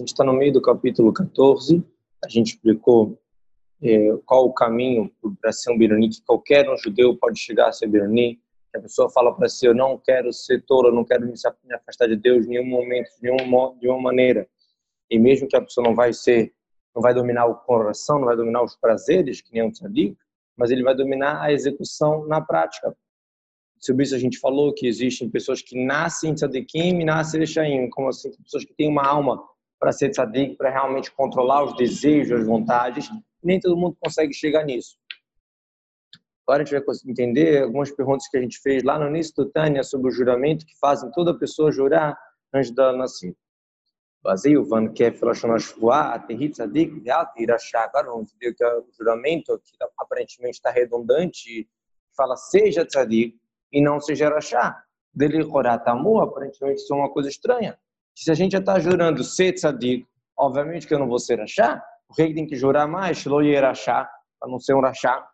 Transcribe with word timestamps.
A 0.00 0.02
gente 0.02 0.12
está 0.12 0.24
no 0.24 0.32
meio 0.32 0.50
do 0.50 0.62
capítulo 0.62 1.12
14, 1.12 1.84
a 2.24 2.28
gente 2.30 2.54
explicou 2.54 3.20
é, 3.82 4.16
qual 4.24 4.46
o 4.46 4.52
caminho 4.54 5.12
para 5.42 5.52
ser 5.52 5.70
um 5.70 5.76
Birani, 5.76 6.08
que 6.08 6.22
qualquer 6.22 6.70
um 6.70 6.76
judeu 6.78 7.14
pode 7.18 7.38
chegar 7.38 7.68
a 7.68 7.72
ser 7.72 7.86
Birani, 7.86 8.40
que 8.70 8.78
a 8.78 8.80
pessoa 8.80 9.10
fala 9.10 9.36
para 9.36 9.46
si, 9.46 9.66
eu 9.66 9.74
não 9.74 9.98
quero 9.98 10.32
ser 10.32 10.64
tolo, 10.64 10.88
eu 10.88 10.94
não 10.94 11.04
quero 11.04 11.26
me 11.26 11.34
afastar 11.74 12.08
de 12.08 12.16
Deus 12.16 12.46
em 12.46 12.48
nenhum 12.48 12.64
momento, 12.64 13.10
de 13.20 13.30
nenhuma, 13.30 13.74
de 13.74 13.82
nenhuma 13.82 14.04
maneira. 14.04 14.48
E 15.10 15.18
mesmo 15.18 15.46
que 15.46 15.54
a 15.54 15.60
pessoa 15.60 15.86
não 15.86 15.94
vai 15.94 16.14
ser, 16.14 16.50
não 16.94 17.02
vai 17.02 17.12
dominar 17.12 17.44
o 17.44 17.56
coração, 17.56 18.20
não 18.20 18.24
vai 18.24 18.36
dominar 18.36 18.62
os 18.62 18.74
prazeres, 18.76 19.42
que 19.42 19.52
nem 19.52 19.64
um 19.64 19.70
tzadik, 19.70 20.16
mas 20.56 20.70
ele 20.70 20.82
vai 20.82 20.96
dominar 20.96 21.42
a 21.42 21.52
execução 21.52 22.26
na 22.26 22.40
prática. 22.40 22.96
Sobre 23.78 24.04
isso 24.04 24.14
a 24.14 24.18
gente 24.18 24.38
falou 24.38 24.72
que 24.72 24.86
existem 24.86 25.28
pessoas 25.28 25.60
que 25.60 25.78
nascem 25.84 26.34
tzadikim 26.34 27.00
e 27.00 27.04
nascem 27.04 27.40
rechaim, 27.40 27.90
como 27.90 28.08
assim, 28.08 28.30
pessoas 28.42 28.64
que 28.64 28.72
têm 28.72 28.88
uma 28.88 29.06
alma 29.06 29.38
para 29.80 29.92
ser 29.92 30.10
tzadik, 30.10 30.56
para 30.56 30.70
realmente 30.70 31.10
controlar 31.10 31.64
os 31.64 31.74
desejos, 31.74 32.40
as 32.40 32.46
vontades. 32.46 33.08
Nem 33.42 33.58
todo 33.58 33.76
mundo 33.76 33.96
consegue 33.98 34.34
chegar 34.34 34.62
nisso. 34.62 34.98
Agora 36.46 36.62
a 36.62 36.66
gente 36.66 36.84
vai 36.84 36.96
entender 37.06 37.62
algumas 37.62 37.90
perguntas 37.90 38.28
que 38.28 38.36
a 38.36 38.40
gente 38.40 38.60
fez 38.60 38.82
lá 38.82 38.98
no 38.98 39.08
início 39.08 39.34
do 39.36 39.50
Tânia 39.50 39.82
sobre 39.82 40.08
o 40.08 40.10
juramento 40.10 40.66
que 40.66 40.78
fazem 40.78 41.10
toda 41.12 41.38
pessoa 41.38 41.72
jurar 41.72 42.18
antes 42.52 42.70
da 42.72 42.92
nascer. 42.92 43.34
Vazio, 44.22 44.64
van 44.64 44.92
kef 44.92 45.24
lashonashvua, 45.24 46.12
aterrit 46.12 46.52
tzadik, 46.52 47.02
irachá. 47.38 47.84
Agora 47.84 48.08
vamos 48.08 48.34
ver 48.38 48.54
que 48.54 48.62
o 48.62 48.86
juramento 48.92 49.58
que 49.64 49.72
aparentemente 49.98 50.56
está 50.56 50.70
redundante, 50.70 51.66
fala 52.14 52.36
seja 52.36 52.84
tzadik 52.84 53.40
e 53.72 53.80
não 53.80 53.98
seja 53.98 54.28
rachá. 54.28 54.84
Dele 55.14 55.42
koratamu, 55.46 56.20
aparentemente 56.20 56.82
isso 56.82 56.92
é 56.92 56.96
uma 56.96 57.10
coisa 57.10 57.30
estranha 57.30 57.78
se 58.20 58.30
a 58.30 58.34
gente 58.34 58.52
já 58.52 58.58
está 58.58 58.78
jurando 58.78 59.24
ser 59.24 59.54
tzadik, 59.54 60.06
obviamente 60.36 60.86
que 60.86 60.92
eu 60.92 60.98
não 60.98 61.08
vou 61.08 61.18
ser 61.18 61.38
rachá, 61.38 61.82
o 62.06 62.12
rei 62.12 62.34
tem 62.34 62.46
que 62.46 62.54
jurar 62.54 62.86
mais, 62.86 63.24
lo 63.24 63.40
yerachá, 63.40 64.10
para 64.38 64.50
não 64.50 64.58
ser 64.58 64.74
um 64.74 64.80
rachá. 64.82 65.26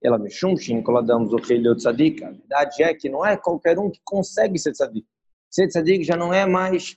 Ela 0.00 0.16
me 0.16 0.30
shumshin, 0.30 0.80
damos 1.04 1.32
o 1.32 1.36
rei 1.38 1.60
tzadik. 1.74 2.22
A 2.22 2.30
verdade 2.30 2.84
é 2.84 2.94
que 2.94 3.08
não 3.08 3.26
é 3.26 3.36
qualquer 3.36 3.80
um 3.80 3.90
que 3.90 4.00
consegue 4.04 4.56
ser 4.60 4.70
tzadik. 4.70 5.04
Ser 5.50 5.66
tzadik 5.66 6.04
já 6.04 6.16
não 6.16 6.32
é 6.32 6.46
mais 6.46 6.96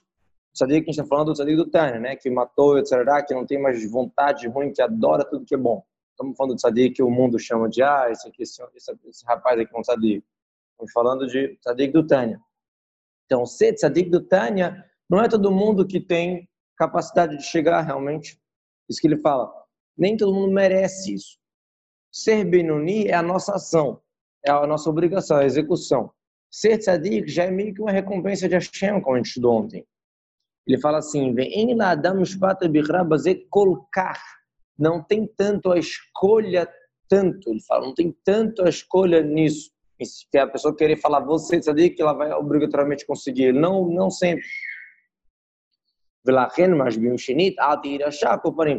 tzadik 0.54 0.84
que 0.84 0.90
a 0.90 0.92
gente 0.92 1.00
está 1.00 1.04
falando 1.04 1.26
do 1.26 1.32
tzadik 1.32 1.56
do 1.56 1.68
Tânia, 1.68 1.98
né? 1.98 2.14
Que 2.14 2.30
matou, 2.30 2.78
etc., 2.78 3.00
que 3.26 3.34
não 3.34 3.44
tem 3.44 3.60
mais 3.60 3.90
vontade 3.90 4.46
ruim, 4.46 4.72
que 4.72 4.80
adora 4.80 5.24
tudo 5.24 5.44
que 5.44 5.56
é 5.56 5.58
bom. 5.58 5.82
Estamos 6.12 6.36
falando 6.36 6.52
do 6.52 6.58
tzadik 6.58 6.94
que 6.94 7.02
o 7.02 7.10
mundo 7.10 7.40
chama 7.40 7.68
de, 7.68 7.82
ah, 7.82 8.06
esse, 8.08 8.28
aqui, 8.28 8.44
esse, 8.44 8.62
esse, 8.76 8.92
esse 9.08 9.26
rapaz 9.26 9.58
aqui 9.58 9.74
é 9.74 9.78
um 9.78 9.82
tzadik. 9.82 10.24
Estamos 10.74 10.92
falando 10.92 11.26
de 11.26 11.56
tzadik 11.56 11.92
do 11.92 12.06
Tânia. 12.06 12.40
Então, 13.30 13.46
ser 13.46 13.74
tzadik 13.74 14.10
do 14.10 14.20
Tânia, 14.20 14.84
não 15.08 15.22
é 15.22 15.28
todo 15.28 15.52
mundo 15.52 15.86
que 15.86 16.00
tem 16.00 16.48
capacidade 16.76 17.36
de 17.36 17.44
chegar 17.44 17.80
realmente. 17.80 18.36
Isso 18.88 19.00
que 19.00 19.06
ele 19.06 19.18
fala. 19.18 19.48
Nem 19.96 20.16
todo 20.16 20.34
mundo 20.34 20.52
merece 20.52 21.14
isso. 21.14 21.38
Ser 22.10 22.44
Benoni 22.44 23.06
é 23.06 23.14
a 23.14 23.22
nossa 23.22 23.54
ação, 23.54 24.02
é 24.44 24.50
a 24.50 24.66
nossa 24.66 24.90
obrigação, 24.90 25.38
é 25.38 25.44
a 25.44 25.46
execução. 25.46 26.10
Ser 26.50 26.78
tzadik 26.78 27.28
já 27.30 27.44
é 27.44 27.52
meio 27.52 27.72
que 27.72 27.80
uma 27.80 27.92
recompensa 27.92 28.48
de 28.48 28.54
Hashem, 28.56 29.00
como 29.00 29.14
a 29.14 29.18
gente 29.18 29.28
estudou 29.28 29.62
ontem. 29.62 29.86
Ele 30.66 30.80
fala 30.80 30.98
assim, 30.98 31.32
não 34.76 35.04
tem 35.04 35.26
tanto 35.36 35.70
a 35.70 35.78
escolha, 35.78 36.68
tanto, 37.08 37.48
ele 37.48 37.62
fala, 37.62 37.86
não 37.86 37.94
tem 37.94 38.12
tanto 38.24 38.64
a 38.64 38.68
escolha 38.68 39.22
nisso 39.22 39.70
que 40.30 40.38
a 40.38 40.46
pessoa 40.46 40.74
querer 40.74 40.96
falar 40.96 41.20
você 41.20 41.62
sabia 41.62 41.92
que 41.94 42.00
ela 42.00 42.12
vai 42.12 42.32
obrigatoriamente 42.32 43.06
conseguir. 43.06 43.52
Não, 43.52 43.86
não 43.86 44.10
sempre. 44.10 44.44
mas 46.76 46.96
bem 46.96 47.16
shinit 47.18 47.56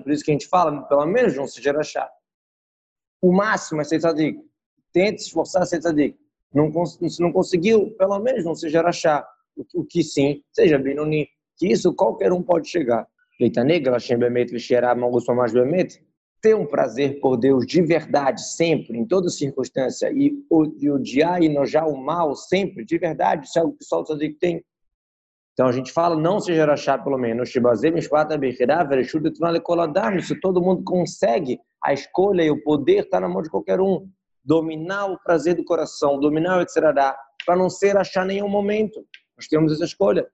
Por 0.03 0.11
isso 0.11 0.23
que 0.23 0.31
a 0.31 0.33
gente 0.33 0.47
fala, 0.47 0.81
pelo 0.83 1.05
menos 1.05 1.35
não 1.35 1.47
seja 1.47 1.77
achar. 1.77 2.09
O 3.21 3.31
máximo 3.31 3.81
é 3.81 3.83
ser 3.83 3.99
tzadik. 3.99 4.39
Tente 4.91 5.21
se 5.21 5.27
esforçar 5.27 5.61
a 5.61 5.65
ser 5.65 5.79
tzadik. 5.79 6.17
Não, 6.53 6.71
se 6.85 7.21
não 7.21 7.31
conseguiu, 7.31 7.91
pelo 7.91 8.19
menos 8.19 8.43
não 8.43 8.55
seja 8.55 8.81
achar. 8.81 9.25
O, 9.75 9.85
que 9.85 10.03
sim, 10.03 10.43
seja 10.51 10.77
binoni. 10.77 11.29
Que 11.57 11.67
isso 11.71 11.93
qualquer 11.93 12.31
um 12.33 12.41
pode 12.41 12.67
chegar. 12.67 13.07
Leita 13.39 13.63
negra, 13.63 13.93
Hashem 13.93 14.17
bemet, 14.17 14.51
vixerá, 14.51 14.95
mangusso 14.95 15.33
mais 15.35 15.53
bemet 15.53 16.01
ter 16.41 16.55
um 16.55 16.65
prazer 16.65 17.19
por 17.19 17.37
Deus 17.37 17.65
de 17.65 17.81
verdade, 17.81 18.43
sempre, 18.43 18.97
em 18.97 19.05
toda 19.05 19.29
circunstância, 19.29 20.11
e, 20.11 20.33
odiar 20.49 21.41
e 21.41 21.45
enojar 21.45 21.87
o 21.87 21.95
mal 21.95 22.35
sempre, 22.35 22.83
de 22.83 22.97
verdade, 22.97 23.45
isso 23.45 23.59
é 23.59 23.63
o 23.63 23.71
que 23.71 23.83
o 23.83 24.03
tzadik 24.03 24.39
tem. 24.39 24.65
Então 25.53 25.67
a 25.67 25.71
gente 25.71 25.91
fala, 25.91 26.15
não 26.15 26.39
seja 26.39 26.65
rachá 26.65 26.97
pelo 26.97 27.17
menos, 27.17 27.51
se 27.51 27.59
todo 30.39 30.61
mundo 30.61 30.83
consegue, 30.83 31.59
a 31.83 31.93
escolha 31.93 32.43
e 32.43 32.49
o 32.49 32.63
poder 32.63 33.03
está 33.03 33.19
na 33.19 33.29
mão 33.29 33.41
de 33.41 33.49
qualquer 33.49 33.79
um. 33.79 34.07
Dominar 34.43 35.05
o 35.05 35.19
prazer 35.19 35.55
do 35.55 35.63
coração, 35.63 36.19
dominar 36.19 36.57
o 36.57 36.61
etc. 36.61 36.81
para 37.45 37.55
não 37.55 37.69
ser 37.69 37.97
achar 37.97 38.25
nenhum 38.25 38.49
momento. 38.49 39.05
Nós 39.37 39.47
temos 39.47 39.73
essa 39.73 39.85
escolha. 39.85 40.27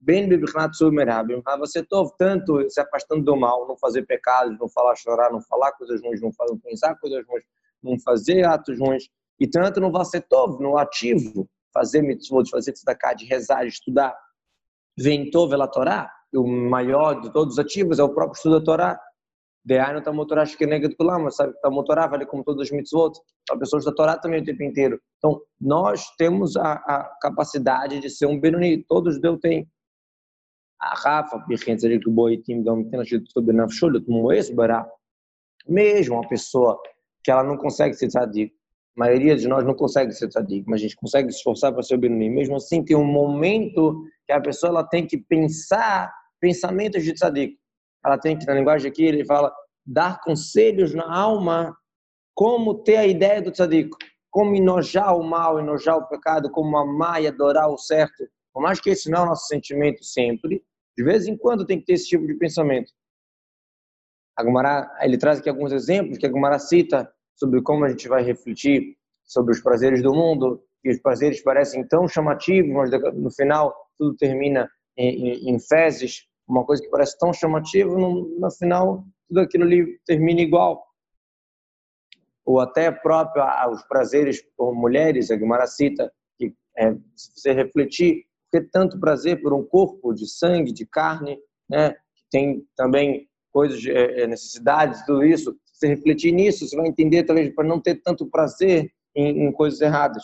Ben 0.00 0.28
bibichnat 0.28 0.74
sumerabim. 0.74 1.42
Você 1.58 1.82
tov 1.82 2.10
tanto 2.18 2.68
se 2.70 2.80
afastando 2.80 3.22
do 3.22 3.36
mal, 3.36 3.68
não 3.68 3.76
fazer 3.76 4.06
pecados, 4.06 4.58
não 4.58 4.68
falar 4.68 4.96
chorar, 4.96 5.30
não 5.30 5.42
falar 5.42 5.72
coisas 5.72 6.00
ruins, 6.02 6.20
não, 6.22 6.32
fazer, 6.32 6.52
não 6.52 6.58
pensar 6.58 6.94
coisas 6.98 7.24
ruins, 7.28 7.44
não 7.82 8.00
fazer 8.00 8.46
atos 8.46 8.78
ruins. 8.78 9.08
E 9.38 9.46
tanto 9.46 9.80
no 9.80 9.92
você 9.92 10.20
tov, 10.20 10.62
no 10.62 10.78
ativo, 10.78 11.48
fazer 11.72 12.02
mitzvot, 12.02 12.48
fazer 12.50 12.72
tzedakah, 12.72 13.14
de 13.14 13.26
rezar, 13.26 13.62
de 13.62 13.68
estudar. 13.68 14.16
Vem 14.98 15.30
tov 15.30 15.52
ela 15.52 15.68
Torá, 15.68 16.10
o 16.34 16.46
maior 16.46 17.20
de 17.20 17.32
todos 17.32 17.54
os 17.54 17.58
ativos 17.58 17.98
é 17.98 18.02
o 18.02 18.14
próprio 18.14 18.36
estudo 18.36 18.58
da 18.58 18.64
Torá. 18.64 19.00
Deaino 19.62 20.02
tá 20.02 20.10
motorá 20.10 20.46
shkenega 20.46 20.88
do 20.88 21.04
lama, 21.04 21.30
sabe? 21.30 21.52
Tá 21.60 21.70
motorá 21.70 22.06
vale 22.06 22.24
como 22.24 22.42
todos 22.42 22.62
os 22.62 22.70
mitzvot. 22.70 23.12
A 23.50 23.56
pessoa 23.58 23.82
da 23.82 23.92
Torá 23.92 24.16
também 24.16 24.40
o 24.40 24.44
tempo 24.44 24.62
inteiro. 24.62 24.98
Então, 25.18 25.40
nós 25.60 26.06
temos 26.16 26.56
a, 26.56 26.72
a 26.72 27.16
capacidade 27.20 28.00
de 28.00 28.08
ser 28.08 28.26
um 28.26 28.40
Benoni, 28.40 28.82
todos 28.84 29.20
Deus 29.20 29.38
tem. 29.40 29.68
Rafa, 30.82 31.44
mesmo 35.68 36.14
uma 36.14 36.28
pessoa 36.28 36.80
que 37.22 37.30
ela 37.30 37.44
não 37.44 37.56
consegue 37.56 37.94
ser 37.94 38.08
tzadik, 38.08 38.52
a 38.96 39.00
maioria 39.00 39.36
de 39.36 39.46
nós 39.46 39.64
não 39.64 39.74
consegue 39.74 40.12
ser 40.12 40.28
tzadik, 40.28 40.64
mas 40.66 40.80
a 40.80 40.82
gente 40.82 40.96
consegue 40.96 41.30
se 41.30 41.38
esforçar 41.38 41.72
para 41.72 41.82
ser 41.82 41.96
Benoni. 41.96 42.28
Mesmo 42.28 42.56
assim, 42.56 42.84
tem 42.84 42.96
um 42.96 43.04
momento 43.04 44.02
que 44.26 44.32
a 44.32 44.40
pessoa 44.40 44.70
ela 44.70 44.84
tem 44.84 45.06
que 45.06 45.16
pensar 45.16 46.12
pensamentos 46.40 47.04
de 47.04 47.14
tzadik. 47.14 47.56
Ela 48.04 48.18
tem 48.18 48.36
que, 48.36 48.46
na 48.46 48.54
linguagem 48.54 48.90
aqui, 48.90 49.04
ele 49.04 49.24
fala, 49.24 49.52
dar 49.86 50.20
conselhos 50.20 50.94
na 50.94 51.14
alma 51.14 51.76
como 52.34 52.82
ter 52.82 52.96
a 52.96 53.06
ideia 53.06 53.42
do 53.42 53.50
tzadik, 53.50 53.90
como 54.30 54.54
enojar 54.54 55.16
o 55.16 55.22
mal, 55.22 55.58
enojar 55.58 55.96
o 55.96 56.06
pecado, 56.08 56.50
como 56.50 56.76
amar 56.76 57.22
e 57.22 57.26
adorar 57.26 57.68
o 57.68 57.76
certo. 57.76 58.24
Por 58.52 58.62
mais 58.62 58.80
que 58.80 58.90
esse 58.90 59.10
não 59.10 59.20
é 59.20 59.22
o 59.22 59.26
nosso 59.26 59.46
sentimento 59.46 60.02
sempre, 60.02 60.62
de 61.00 61.04
vez 61.04 61.26
em 61.26 61.34
quando 61.34 61.64
tem 61.64 61.80
que 61.80 61.86
ter 61.86 61.94
esse 61.94 62.08
tipo 62.08 62.26
de 62.26 62.34
pensamento. 62.34 62.92
A 64.36 64.44
Gumara, 64.44 64.94
ele 65.00 65.16
traz 65.16 65.38
aqui 65.38 65.48
alguns 65.48 65.72
exemplos 65.72 66.18
que 66.18 66.26
a 66.26 66.28
Gumara 66.28 66.58
cita 66.58 67.10
sobre 67.34 67.62
como 67.62 67.86
a 67.86 67.88
gente 67.88 68.06
vai 68.06 68.22
refletir 68.22 68.98
sobre 69.24 69.52
os 69.52 69.62
prazeres 69.62 70.02
do 70.02 70.12
mundo, 70.12 70.62
e 70.84 70.90
os 70.90 71.00
prazeres 71.00 71.42
parecem 71.42 71.88
tão 71.88 72.06
chamativos, 72.06 72.70
mas 72.70 72.90
no 73.14 73.30
final 73.30 73.74
tudo 73.96 74.14
termina 74.14 74.70
em, 74.94 75.28
em, 75.28 75.54
em 75.54 75.58
fezes, 75.58 76.26
uma 76.46 76.66
coisa 76.66 76.82
que 76.82 76.90
parece 76.90 77.16
tão 77.18 77.32
chamativa, 77.32 77.90
no, 77.96 78.38
no 78.38 78.50
final 78.50 79.02
tudo 79.26 79.40
aquilo 79.40 79.64
ali 79.64 79.98
termina 80.04 80.42
igual. 80.42 80.84
Ou 82.44 82.60
até 82.60 82.90
próprio 82.90 83.42
os 83.72 83.82
prazeres 83.84 84.42
por 84.54 84.74
mulheres, 84.74 85.30
a 85.30 85.66
cita, 85.66 86.12
que 86.36 86.54
é, 86.76 86.92
se 87.16 87.32
você 87.36 87.52
refletir, 87.52 88.26
por 88.50 88.60
que 88.60 88.68
tanto 88.68 88.98
prazer 88.98 89.40
por 89.40 89.52
um 89.52 89.64
corpo 89.64 90.12
de 90.12 90.26
sangue, 90.28 90.72
de 90.72 90.84
carne, 90.86 91.38
né? 91.68 91.94
Tem 92.30 92.64
também 92.76 93.28
coisas, 93.52 93.84
é, 93.86 94.22
é, 94.22 94.26
necessidades, 94.26 95.04
tudo 95.04 95.24
isso. 95.24 95.52
Se 95.64 95.80
você 95.80 95.88
refletir 95.88 96.32
nisso, 96.32 96.66
você 96.66 96.76
vai 96.76 96.86
entender 96.86 97.24
talvez 97.24 97.54
para 97.54 97.66
não 97.66 97.80
ter 97.80 97.96
tanto 98.02 98.26
prazer 98.26 98.90
em, 99.14 99.46
em 99.46 99.52
coisas 99.52 99.80
erradas. 99.80 100.22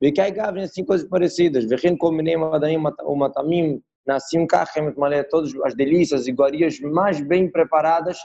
Vê 0.00 0.10
que 0.10 0.20
aí 0.20 0.32
Gavrin, 0.32 0.62
assim, 0.62 0.84
coisas 0.84 1.08
parecidas. 1.08 1.64
Vechen 1.64 1.96
combinei 1.96 2.36
Madaim 2.36 2.76
o 3.04 3.16
Matamim, 3.16 3.80
Nassim 4.06 4.46
Kachem, 4.46 4.92
todas 5.30 5.54
as 5.64 5.76
delícias, 5.76 6.26
iguarias 6.26 6.80
mais 6.80 7.20
bem 7.20 7.50
preparadas. 7.50 8.18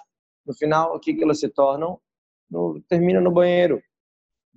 No 0.45 0.56
final, 0.56 0.95
o 0.95 1.00
que, 1.00 1.13
que 1.13 1.24
elas 1.24 1.39
se 1.39 1.50
tornam? 1.50 2.00
No, 2.50 2.81
termina 2.88 3.21
no 3.21 3.31
banheiro. 3.31 3.81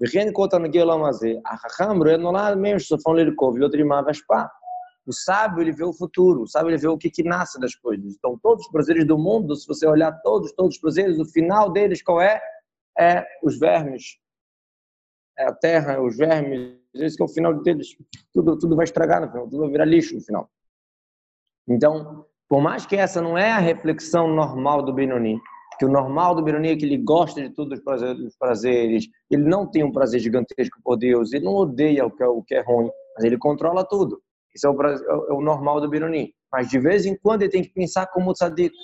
Vechen 0.00 0.32
Kotan 0.32 0.72
Gelamazé, 0.72 1.38
Achacham, 1.44 1.90
ah, 1.90 2.04
Ruenolad, 2.04 2.56
Mem, 2.56 2.78
Sofão 2.78 3.12
Lerkov, 3.12 3.58
Yotrimav, 3.58 4.08
Aspá. 4.08 4.50
O 5.06 5.12
sábio, 5.12 5.62
ele 5.62 5.72
vê 5.72 5.84
o 5.84 5.92
futuro, 5.92 6.42
o 6.42 6.46
sábio, 6.46 6.70
ele 6.70 6.78
vê 6.78 6.88
o 6.88 6.98
que, 6.98 7.10
que 7.10 7.22
nasce 7.22 7.58
das 7.58 7.74
coisas. 7.74 8.14
Então, 8.14 8.38
todos 8.42 8.66
os 8.66 8.70
prazeres 8.70 9.06
do 9.06 9.18
mundo, 9.18 9.56
se 9.56 9.66
você 9.66 9.86
olhar 9.86 10.12
todos, 10.22 10.52
todos 10.52 10.76
os 10.76 10.80
prazeres, 10.80 11.18
o 11.18 11.24
final 11.24 11.70
deles 11.72 12.02
qual 12.02 12.20
é? 12.20 12.40
É 12.98 13.24
os 13.42 13.58
vermes, 13.58 14.18
é 15.38 15.44
a 15.44 15.54
terra, 15.54 16.02
os 16.02 16.16
vermes, 16.16 16.76
é 16.96 17.06
esse 17.06 17.20
é 17.20 17.24
o 17.24 17.28
final 17.28 17.54
deles. 17.62 17.88
Tudo, 18.32 18.58
tudo 18.58 18.76
vai 18.76 18.84
estragar 18.84 19.20
no 19.22 19.30
final, 19.30 19.48
tudo 19.48 19.60
vai 19.60 19.70
virar 19.70 19.84
lixo 19.84 20.14
no 20.14 20.20
final. 20.20 20.50
Então, 21.68 22.26
por 22.48 22.60
mais 22.60 22.84
que 22.84 22.96
essa 22.96 23.22
não 23.22 23.38
é 23.38 23.52
a 23.52 23.58
reflexão 23.58 24.28
normal 24.28 24.82
do 24.82 24.92
Benoni, 24.92 25.40
que 25.78 25.86
o 25.86 25.88
normal 25.88 26.34
do 26.34 26.42
Benoni 26.42 26.68
é 26.68 26.76
que 26.76 26.84
ele 26.84 26.98
gosta 26.98 27.40
de 27.40 27.48
todos 27.54 27.78
os 27.78 28.36
prazeres, 28.36 29.08
ele 29.30 29.44
não 29.44 29.66
tem 29.66 29.82
um 29.82 29.92
prazer 29.92 30.20
gigantesco 30.20 30.78
por 30.84 30.96
Deus, 30.96 31.32
ele 31.32 31.46
não 31.46 31.54
odeia 31.54 32.04
o 32.04 32.10
que 32.10 32.22
é, 32.22 32.26
o 32.26 32.42
que 32.42 32.54
é 32.54 32.60
ruim, 32.60 32.90
mas 33.14 33.24
ele 33.24 33.38
controla 33.38 33.82
tudo. 33.82 34.20
Isso 34.54 34.66
é 34.66 34.70
o, 34.70 34.82
é 34.82 35.32
o 35.32 35.40
normal 35.40 35.80
do 35.80 35.88
Benoni. 35.88 36.34
Mas 36.52 36.68
de 36.68 36.78
vez 36.78 37.06
em 37.06 37.16
quando 37.16 37.42
ele 37.42 37.50
tem 37.50 37.62
que 37.62 37.70
pensar 37.70 38.06
como 38.06 38.32
tzadik, 38.32 38.74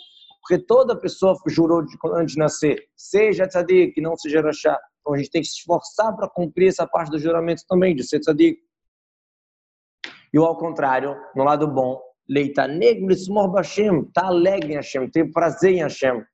porque 0.41 0.65
toda 0.65 0.99
pessoa 0.99 1.37
jurou 1.49 1.83
de, 1.83 1.97
antes 2.15 2.35
de 2.35 2.39
nascer, 2.39 2.89
seja 2.97 3.49
tzadik, 3.49 4.01
não 4.01 4.17
seja 4.17 4.41
rachá. 4.41 4.79
Então 5.01 5.15
a 5.15 5.19
gente 5.19 5.31
tem 5.31 5.43
que 5.43 5.49
se 5.49 5.59
esforçar 5.59 6.15
para 6.15 6.29
cumprir 6.29 6.69
essa 6.69 6.87
parte 6.87 7.11
do 7.11 7.19
juramento 7.19 7.63
também, 7.69 7.95
de 7.95 8.05
ser 8.05 8.21
tzadik. 8.21 8.59
E 10.33 10.39
ao 10.39 10.57
contrário, 10.57 11.17
no 11.35 11.45
lado 11.45 11.67
bom, 11.67 12.01
leita 12.29 12.69
negro, 12.69 13.07
Hashem, 13.55 14.05
tá 14.13 14.27
alegre 14.27 14.73
em 14.73 14.77
Hashem, 14.77 15.09
tem 15.09 15.31
prazer 15.31 15.73
em 15.73 15.83
Hashem. 15.83 16.25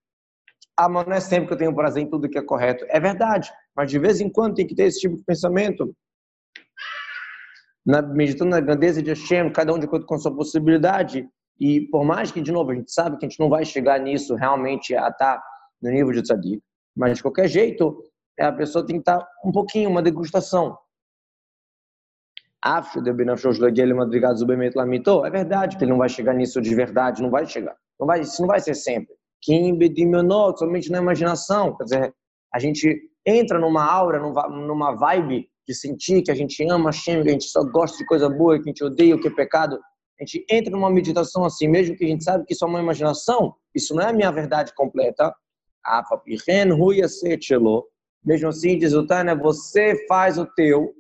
Ah, 0.77 0.89
mas 0.89 1.07
não 1.07 1.13
é 1.15 1.21
sempre 1.21 1.49
que 1.49 1.55
eu 1.55 1.59
tenho 1.59 1.75
prazer 1.75 2.03
em 2.03 2.11
tudo 2.11 2.29
que 2.29 2.39
é 2.39 2.43
correto. 2.43 2.85
É 2.89 2.99
verdade, 2.99 3.51
mas 3.77 3.91
de 3.91 3.99
vez 3.99 4.21
em 4.21 4.31
quando 4.31 4.55
tem 4.55 4.67
que 4.67 4.75
ter 4.75 4.85
esse 4.85 5.01
tipo 5.01 5.17
de 5.17 5.25
pensamento. 5.25 5.95
Na, 7.85 8.01
meditando 8.01 8.51
na 8.51 8.61
grandeza 8.61 9.03
de 9.03 9.11
Hashem, 9.11 9.53
cada 9.53 9.73
um 9.75 9.79
de 9.79 9.87
acordo 9.87 10.07
com 10.07 10.15
a 10.15 10.19
sua 10.19 10.35
possibilidade. 10.35 11.29
E 11.59 11.83
por 11.89 12.05
mais 12.05 12.31
que, 12.31 12.41
de 12.41 12.53
novo, 12.53 12.71
a 12.71 12.75
gente 12.75 12.93
sabe 12.93 13.17
que 13.17 13.27
a 13.27 13.29
gente 13.29 13.41
não 13.41 13.49
vai 13.49 13.65
chegar 13.65 13.99
nisso 13.99 14.35
realmente 14.35 14.95
a 14.95 15.09
estar 15.09 15.43
no 15.81 15.91
nível 15.91 16.13
de 16.13 16.23
tzadik, 16.23 16.63
mas 16.97 17.17
de 17.17 17.23
qualquer 17.23 17.49
jeito, 17.49 18.05
a 18.39 18.53
pessoa 18.53 18.87
tem 18.87 18.97
que 18.97 19.03
estar 19.03 19.27
um 19.45 19.51
pouquinho, 19.51 19.91
uma 19.91 20.03
degustação. 20.03 20.79
É 25.27 25.31
verdade 25.31 25.77
que 25.77 25.83
ele 25.83 25.91
não 25.91 25.99
vai 25.99 26.09
chegar 26.09 26.33
nisso 26.33 26.61
de 26.61 26.75
verdade, 26.75 27.21
não 27.21 27.31
vai 27.31 27.45
chegar. 27.45 27.77
Não 27.99 28.07
vai, 28.07 28.21
isso 28.21 28.41
não 28.41 28.49
vai 28.49 28.61
ser 28.61 28.75
sempre. 28.75 29.13
Somente 30.57 30.91
na 30.91 30.99
imaginação. 30.99 31.77
Quer 31.77 31.85
dizer, 31.85 32.15
a 32.55 32.59
gente 32.61 33.11
entra 33.27 33.59
numa 33.59 33.85
aura, 33.85 34.21
numa 34.21 34.93
vibe 34.93 35.49
de 35.67 35.75
sentir 35.75 36.23
que 36.23 36.31
a 36.31 36.35
gente 36.35 36.63
ama 36.69 36.91
Hashem, 36.91 37.23
que 37.23 37.29
a 37.29 37.33
gente 37.33 37.45
só 37.45 37.63
gosta 37.65 37.99
de 37.99 38.07
coisa 38.07 38.29
boa, 38.29 38.57
que 38.57 38.69
a 38.69 38.73
gente 38.73 38.85
odeia 38.85 39.15
o 39.15 39.21
que 39.21 39.29
é 39.29 39.31
pecado. 39.31 39.79
A 40.21 40.25
gente 40.25 40.45
entra 40.51 40.71
numa 40.71 40.91
meditação 40.91 41.45
assim, 41.45 41.69
mesmo 41.69 41.97
que 41.97 42.05
a 42.05 42.09
gente 42.09 42.25
sabe 42.25 42.45
que 42.45 42.53
isso 42.53 42.65
é 42.65 42.69
uma 42.69 42.81
imaginação, 42.81 43.55
isso 43.75 43.95
não 43.95 44.03
é 44.03 44.11
a 44.11 44.13
minha 44.13 44.31
verdade 44.31 44.75
completa. 44.75 45.35
Mesmo 48.25 48.49
assim, 48.49 48.79
diz 48.79 48.93
o 48.93 49.07
Tânia, 49.07 49.35
você 49.35 50.07
faz 50.07 50.39
o 50.39 50.47
teu, 50.47 50.95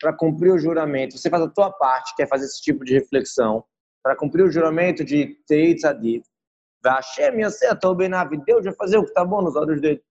para 0.00 0.12
cumprir 0.12 0.52
o 0.52 0.58
juramento, 0.58 1.18
você 1.18 1.30
faz 1.30 1.42
a 1.42 1.48
tua 1.48 1.72
parte, 1.72 2.14
quer 2.14 2.28
fazer 2.28 2.44
esse 2.44 2.60
tipo 2.62 2.84
de 2.84 2.94
reflexão, 2.94 3.64
para 4.02 4.16
cumprir 4.16 4.44
o 4.44 4.50
juramento 4.50 5.04
de 5.04 5.36
Teit 5.46 5.84
Hadith, 5.84 6.24
Hashem 6.84 7.36
Deus 8.46 8.64
vai 8.64 8.74
fazer 8.74 8.98
o 8.98 9.02
que 9.02 9.08
está 9.08 9.24
bom 9.24 9.42
nos 9.42 9.56
olhos 9.56 9.80
dele. 9.80 10.02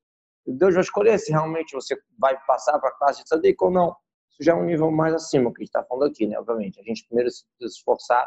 Deus 0.53 0.73
vai 0.73 0.83
escolher 0.83 1.17
se 1.19 1.31
realmente 1.31 1.73
você 1.73 1.97
vai 2.17 2.37
passar 2.45 2.79
para 2.79 2.89
a 2.89 2.93
classe 2.93 3.19
de 3.19 3.25
Tzadik 3.25 3.61
ou 3.63 3.71
não. 3.71 3.95
Isso 4.29 4.43
já 4.43 4.53
é 4.53 4.55
um 4.55 4.65
nível 4.65 4.91
mais 4.91 5.13
acima 5.13 5.51
que 5.51 5.61
a 5.61 5.63
gente 5.63 5.69
está 5.69 5.83
falando 5.83 6.11
aqui, 6.11 6.27
né? 6.27 6.37
Obviamente. 6.39 6.79
A 6.79 6.83
gente 6.83 7.05
primeiro 7.07 7.29
se 7.29 7.43
esforçar 7.61 8.25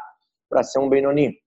para 0.49 0.63
ser 0.63 0.79
um 0.79 0.89
Benoni. 0.89 1.37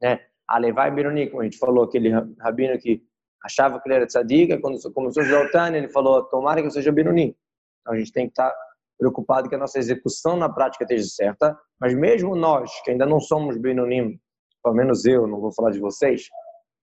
Né? 0.00 0.20
A 0.48 0.58
levar 0.58 0.94
Benoni, 0.94 1.28
como 1.28 1.42
a 1.42 1.44
gente 1.44 1.58
falou, 1.58 1.84
aquele 1.84 2.10
rabino 2.40 2.78
que 2.78 3.02
achava 3.44 3.80
que 3.80 3.88
ele 3.88 3.96
era 3.96 4.06
Tzadik, 4.06 4.58
quando 4.60 4.80
começou 4.92 5.20
a 5.20 5.24
estudar 5.24 5.46
o 5.46 5.50
Tânia, 5.50 5.78
ele 5.78 5.88
falou, 5.88 6.24
tomara 6.24 6.60
que 6.60 6.66
eu 6.66 6.70
seja 6.70 6.92
Benoni. 6.92 7.36
Então 7.80 7.94
a 7.94 7.98
gente 7.98 8.12
tem 8.12 8.26
que 8.26 8.32
estar 8.32 8.50
tá 8.50 8.56
preocupado 8.98 9.48
que 9.48 9.54
a 9.54 9.58
nossa 9.58 9.78
execução 9.78 10.36
na 10.36 10.48
prática 10.48 10.84
esteja 10.84 11.04
certa, 11.04 11.58
mas 11.80 11.94
mesmo 11.94 12.34
nós, 12.34 12.70
que 12.82 12.90
ainda 12.90 13.06
não 13.06 13.20
somos 13.20 13.56
Benonim, 13.56 14.20
pelo 14.62 14.74
menos 14.74 15.04
eu, 15.04 15.26
não 15.26 15.40
vou 15.40 15.52
falar 15.52 15.70
de 15.70 15.78
vocês, 15.78 16.28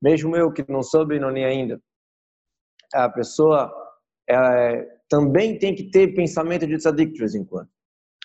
mesmo 0.01 0.35
eu 0.35 0.51
que 0.51 0.65
não 0.71 0.81
sou 0.81 1.05
Benonim 1.05 1.43
ainda, 1.43 1.79
a 2.95 3.09
pessoa 3.09 3.71
é, 4.29 4.87
também 5.09 5.57
tem 5.59 5.75
que 5.75 5.89
ter 5.91 6.13
pensamento 6.15 6.65
de 6.65 6.77
tzadik 6.77 7.13
de 7.13 7.19
vez 7.19 7.35
em 7.35 7.45
quando. 7.45 7.69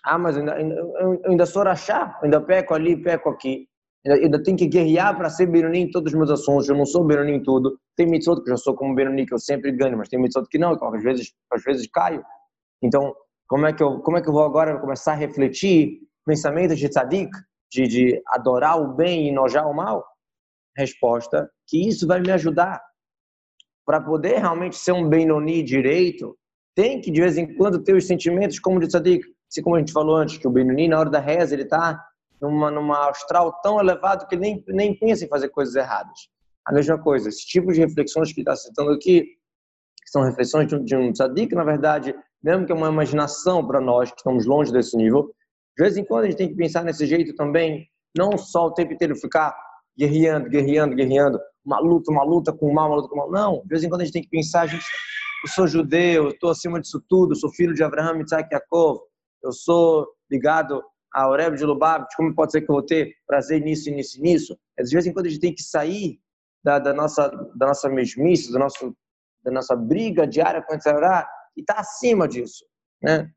Ah, 0.05 0.19
mas 0.19 0.37
ainda, 0.37 0.58
eu 0.58 1.20
ainda 1.26 1.44
sou 1.44 1.62
rachá, 1.62 2.19
ainda 2.22 2.40
peco 2.40 2.75
ali, 2.75 2.96
peco 2.96 3.28
aqui. 3.28 3.69
Ainda, 4.06 4.43
tenho 4.43 4.56
que 4.56 4.67
guerrear 4.67 5.14
para 5.14 5.28
ser 5.28 5.46
Benonim 5.46 5.81
em 5.81 5.90
todos 5.90 6.11
os 6.11 6.19
meus 6.19 6.31
assuntos. 6.31 6.67
Eu 6.69 6.75
não 6.75 6.87
sou 6.87 7.05
Benonim 7.05 7.34
em 7.34 7.43
tudo. 7.43 7.78
Tem 7.94 8.06
mitzvot 8.06 8.43
que 8.43 8.50
eu 8.50 8.56
já 8.56 8.62
sou 8.62 8.75
como 8.75 8.94
Benonim, 8.94 9.26
que 9.26 9.34
eu 9.34 9.38
sempre 9.38 9.72
ganho, 9.72 9.99
mas 9.99 10.08
tem 10.08 10.19
mitzvot 10.19 10.49
que 10.49 10.56
não, 10.56 10.76
que 10.76 10.96
às 10.96 11.02
vezes, 11.02 11.34
às 11.52 11.62
vezes 11.62 11.87
caio. 11.93 12.25
Então, 12.82 13.14
como 13.46 13.66
é 13.66 13.75
que 13.75 13.82
eu, 13.82 14.00
como 14.00 14.16
é 14.16 14.23
que 14.23 14.28
eu 14.28 14.32
vou 14.32 14.44
agora 14.44 14.78
começar 14.81 15.12
a 15.12 15.16
refletir 15.16 15.99
pensamentos 16.25 16.78
de 16.78 16.88
tzadik, 16.88 17.31
de, 17.70 17.87
de 17.87 18.23
adorar 18.28 18.81
o 18.81 18.94
bem 18.94 19.28
e 19.28 19.32
nojar 19.32 19.69
o 19.69 19.75
mal? 19.75 20.02
Resposta, 20.75 21.50
que 21.66 21.87
isso 21.87 22.06
vai 22.06 22.20
me 22.20 22.31
ajudar. 22.32 22.81
Para 23.84 24.00
poder 24.00 24.38
realmente 24.38 24.76
ser 24.76 24.92
um 24.92 25.08
Benoni 25.08 25.62
direito, 25.62 26.36
tem 26.74 27.00
que 27.00 27.10
de 27.10 27.20
vez 27.20 27.36
em 27.36 27.54
quando 27.56 27.82
ter 27.82 27.94
os 27.94 28.06
sentimentos 28.06 28.58
como 28.58 28.80
de 28.80 28.86
tzadik. 28.86 29.24
Assim 29.50 29.62
como 29.62 29.76
a 29.76 29.78
gente 29.78 29.92
falou 29.92 30.16
antes, 30.16 30.38
que 30.38 30.46
o 30.46 30.50
Benoni, 30.50 30.88
na 30.88 30.98
hora 30.98 31.10
da 31.10 31.18
reza, 31.18 31.54
ele 31.54 31.64
está 31.64 32.00
numa, 32.40 32.70
numa 32.70 33.08
astral 33.10 33.52
tão 33.62 33.78
elevado 33.80 34.26
que 34.26 34.34
ele 34.34 34.42
nem, 34.42 34.64
nem 34.68 34.94
pensa 34.98 35.24
em 35.24 35.28
fazer 35.28 35.48
coisas 35.48 35.74
erradas. 35.74 36.28
A 36.66 36.72
mesma 36.72 36.98
coisa, 36.98 37.28
esse 37.28 37.46
tipo 37.46 37.72
de 37.72 37.80
reflexões 37.80 38.32
que 38.32 38.40
está 38.40 38.54
citando 38.54 38.92
aqui, 38.92 39.22
que 39.22 40.10
são 40.10 40.22
reflexões 40.22 40.68
de 40.68 40.76
um, 40.76 40.84
de 40.84 40.96
um 40.96 41.12
tzadik, 41.12 41.54
na 41.54 41.64
verdade, 41.64 42.14
mesmo 42.42 42.64
que 42.64 42.72
é 42.72 42.74
uma 42.74 42.88
imaginação 42.88 43.66
para 43.66 43.80
nós 43.80 44.10
que 44.10 44.18
estamos 44.18 44.46
longe 44.46 44.72
desse 44.72 44.96
nível, 44.96 45.34
de 45.76 45.84
vez 45.84 45.96
em 45.96 46.04
quando 46.04 46.24
a 46.24 46.26
gente 46.26 46.38
tem 46.38 46.48
que 46.48 46.54
pensar 46.54 46.84
nesse 46.84 47.06
jeito 47.06 47.34
também, 47.34 47.88
não 48.16 48.36
só 48.36 48.66
o 48.66 48.74
tempo 48.74 48.92
inteiro 48.92 49.16
ficar 49.16 49.54
guerreando, 49.96 50.48
guerreando, 50.48 50.94
guerreando, 50.94 51.40
uma 51.64 51.78
luta, 51.78 52.10
uma 52.10 52.24
luta 52.24 52.52
com 52.52 52.66
o 52.66 52.74
mal, 52.74 52.88
uma 52.88 52.96
luta 52.96 53.08
com 53.08 53.14
o 53.14 53.18
mal. 53.18 53.30
Não, 53.30 53.62
de 53.62 53.68
vez 53.68 53.82
em 53.82 53.88
quando 53.88 54.02
a 54.02 54.04
gente 54.04 54.14
tem 54.14 54.22
que 54.22 54.28
pensar, 54.28 54.66
gente, 54.66 54.84
eu 55.44 55.50
sou 55.50 55.66
judeu, 55.66 56.24
eu 56.24 56.30
estou 56.30 56.50
acima 56.50 56.80
disso 56.80 57.02
tudo, 57.08 57.36
sou 57.36 57.50
filho 57.52 57.74
de 57.74 57.82
Abraham, 57.82 58.20
Isaac 58.22 58.48
e 58.50 58.54
Yaakov, 58.54 59.00
eu 59.42 59.52
sou 59.52 60.06
ligado 60.30 60.82
a 61.12 61.28
Oreb 61.28 61.56
de 61.56 61.64
Lubavitch, 61.64 62.14
como 62.16 62.34
pode 62.34 62.52
ser 62.52 62.60
que 62.60 62.70
eu 62.70 62.74
vou 62.74 62.84
ter 62.84 63.14
prazer 63.26 63.60
nisso, 63.60 63.90
nisso, 63.90 64.20
nisso? 64.20 64.58
É, 64.78 64.82
de 64.82 64.92
vez 64.92 65.06
em 65.06 65.12
quando 65.12 65.26
a 65.26 65.28
gente 65.28 65.40
tem 65.40 65.54
que 65.54 65.62
sair 65.62 66.20
da, 66.62 66.78
da 66.78 66.92
nossa 66.92 67.28
da 67.56 67.66
nossa 67.66 67.88
mesmice, 67.88 68.52
do 68.52 68.58
nosso 68.58 68.94
da 69.42 69.50
nossa 69.50 69.74
briga 69.74 70.26
diária 70.26 70.62
com 70.62 70.74
o 70.74 70.76
e 70.76 71.60
está 71.60 71.74
acima 71.80 72.28
disso, 72.28 72.64
né? 73.02 73.28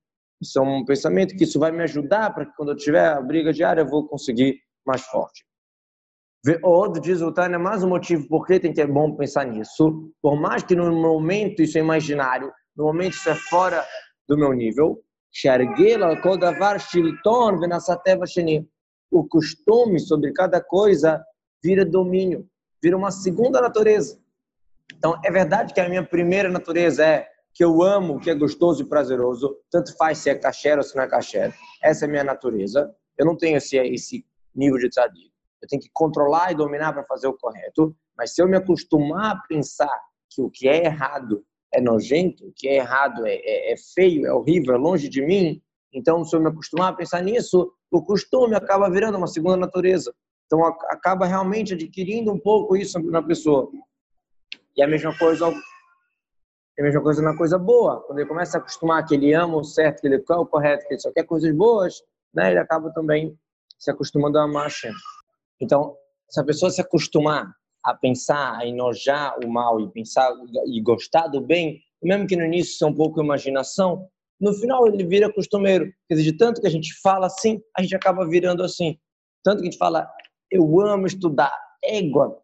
Isso 0.42 0.60
é 0.60 0.62
um 0.62 0.84
pensamento 0.84 1.36
que 1.36 1.46
isso 1.46 1.58
vai 1.58 1.72
me 1.72 1.82
ajudar 1.84 2.34
para 2.34 2.46
que 2.46 2.56
quando 2.56 2.74
eu 2.74 2.76
tiver 2.76 3.08
a 3.08 3.22
briga 3.22 3.54
diária 3.54 3.82
eu 3.82 3.88
vou 3.88 4.08
conseguir 4.08 4.60
mais 4.86 5.02
forte. 5.04 5.46
Outro 6.62 7.02
diz 7.02 7.22
o 7.22 7.32
Tânia, 7.32 7.58
mais 7.58 7.84
um 7.84 7.90
motivo 7.90 8.28
por 8.28 8.46
que 8.46 8.60
tem 8.60 8.74
que 8.74 8.82
é 8.82 8.86
bom 8.86 9.16
pensar 9.16 9.46
nisso. 9.46 10.12
Por 10.22 10.36
mais 10.36 10.62
que 10.62 10.76
no 10.76 10.92
momento 10.92 11.62
isso 11.62 11.78
é 11.78 11.82
imaginário, 11.82 12.52
no 12.76 12.84
momento 12.84 13.14
isso 13.14 13.30
é 13.30 13.36
fora 13.36 13.82
do 14.28 14.38
meu 14.38 14.52
nível. 14.52 15.02
O 19.10 19.26
costume 19.26 20.00
sobre 20.02 20.34
cada 20.34 20.62
coisa 20.62 21.24
vira 21.64 21.86
domínio, 21.86 22.46
vira 22.82 22.98
uma 22.98 23.10
segunda 23.10 23.62
natureza. 23.62 24.20
Então, 24.94 25.18
é 25.24 25.32
verdade 25.32 25.74
que 25.74 25.80
a 25.80 25.88
minha 25.88 26.04
primeira 26.04 26.50
natureza 26.50 27.06
é 27.06 27.26
que 27.54 27.64
eu 27.64 27.82
amo, 27.82 28.20
que 28.20 28.30
é 28.30 28.36
gostoso 28.36 28.84
e 28.84 28.90
prazeroso, 28.90 29.58
tanto 29.72 29.96
faz 29.96 30.18
se 30.18 30.30
é 30.30 30.36
caché 30.36 30.76
ou 30.76 30.84
se 30.84 30.94
não 30.94 31.04
é 31.04 31.08
caché. 31.08 31.54
Essa 31.82 32.04
é 32.04 32.08
a 32.08 32.12
minha 32.12 32.24
natureza. 32.24 32.94
Eu 33.18 33.26
não 33.26 33.38
tenho 33.38 33.56
esse, 33.56 33.78
esse 33.78 34.26
nível 34.54 34.78
de 34.78 34.90
tzadik. 34.90 35.33
Eu 35.64 35.68
tenho 35.68 35.82
que 35.82 35.90
controlar 35.94 36.52
e 36.52 36.56
dominar 36.56 36.92
para 36.92 37.06
fazer 37.06 37.28
o 37.28 37.38
correto. 37.38 37.96
Mas 38.18 38.36
se 38.36 38.42
eu 38.42 38.48
me 38.48 38.58
acostumar 38.58 39.32
a 39.32 39.42
pensar 39.48 39.98
que 40.30 40.42
o 40.42 40.50
que 40.50 40.68
é 40.68 40.86
errado 40.86 41.44
é 41.74 41.80
nojento, 41.80 42.46
o 42.46 42.54
que 42.54 42.68
é 42.68 42.76
errado 42.76 43.26
é, 43.26 43.36
é, 43.36 43.74
é 43.74 43.76
feio, 43.96 44.28
é 44.28 44.34
horrível, 44.34 44.76
é 44.76 44.78
longe 44.78 45.08
de 45.08 45.26
mim, 45.26 45.62
então 45.94 46.26
se 46.26 46.36
eu 46.36 46.42
me 46.42 46.50
acostumar 46.50 46.92
a 46.92 46.96
pensar 46.96 47.22
nisso, 47.22 47.72
o 47.90 48.04
costume 48.04 48.56
acaba 48.56 48.90
virando 48.90 49.18
uma 49.18 49.28
segunda 49.28 49.56
natureza. 49.56 50.14
Então 50.46 50.66
acaba 50.66 51.26
realmente 51.26 51.74
adquirindo 51.74 52.32
um 52.32 52.40
pouco 52.40 52.76
isso 52.76 53.00
na 53.00 53.24
pessoa. 53.24 53.72
E 54.76 54.84
a 54.84 54.88
mesma 54.88 55.18
coisa 55.18 55.48
é 56.78 56.82
a 56.82 56.86
mesma 56.86 57.02
coisa 57.02 57.22
na 57.22 57.38
coisa 57.38 57.58
boa. 57.58 58.02
Quando 58.02 58.20
ele 58.20 58.28
começa 58.28 58.58
a 58.58 58.60
acostumar 58.60 59.06
que 59.06 59.14
ele 59.16 59.34
ama 59.34 59.58
o 59.58 59.64
certo, 59.64 60.02
que 60.02 60.08
ele 60.08 60.20
quer 60.20 60.36
o 60.36 60.46
correto, 60.46 60.86
que 60.88 60.96
ele 60.96 61.02
só 61.02 61.12
quer 61.12 61.24
coisas 61.24 61.56
boas, 61.56 62.02
né, 62.34 62.52
ele 62.52 62.60
acaba 62.60 62.92
também 62.92 63.38
se 63.78 63.92
acostumando 63.92 64.40
a 64.40 64.44
amar. 64.44 64.70
Então, 65.62 65.96
se 66.30 66.40
a 66.40 66.44
pessoa 66.44 66.72
se 66.72 66.82
acostumar 66.82 67.54
a 67.84 67.94
pensar, 67.94 68.58
a 68.58 68.66
enojar 68.66 69.36
o 69.44 69.50
mal 69.50 69.80
e 69.80 69.90
pensar 69.92 70.32
e 70.66 70.82
gostar 70.82 71.28
do 71.28 71.42
bem, 71.42 71.82
mesmo 72.02 72.28
que 72.28 72.36
no 72.36 72.46
início 72.46 72.74
seja 72.74 72.88
um 72.88 72.96
pouco 72.96 73.22
imaginação, 73.22 74.08
no 74.40 74.54
final 74.54 74.88
ele 74.88 75.04
vira 75.06 75.32
costumeiro. 75.32 75.86
Quer 76.08 76.16
dizer, 76.16 76.32
de 76.32 76.38
tanto 76.38 76.62
que 76.62 76.68
a 76.68 76.72
gente 76.72 76.94
fala 77.02 77.28
assim, 77.28 77.62
a 77.78 77.82
gente 77.82 77.96
acaba 77.96 78.28
virando 78.28 78.64
assim. 78.64 78.98
Tanto 79.44 79.58
que 79.58 79.68
a 79.68 79.72
gente 79.72 79.78
fala, 79.78 80.10
eu 80.50 80.80
amo 80.82 81.06
estudar, 81.06 81.54
égua, 81.84 82.38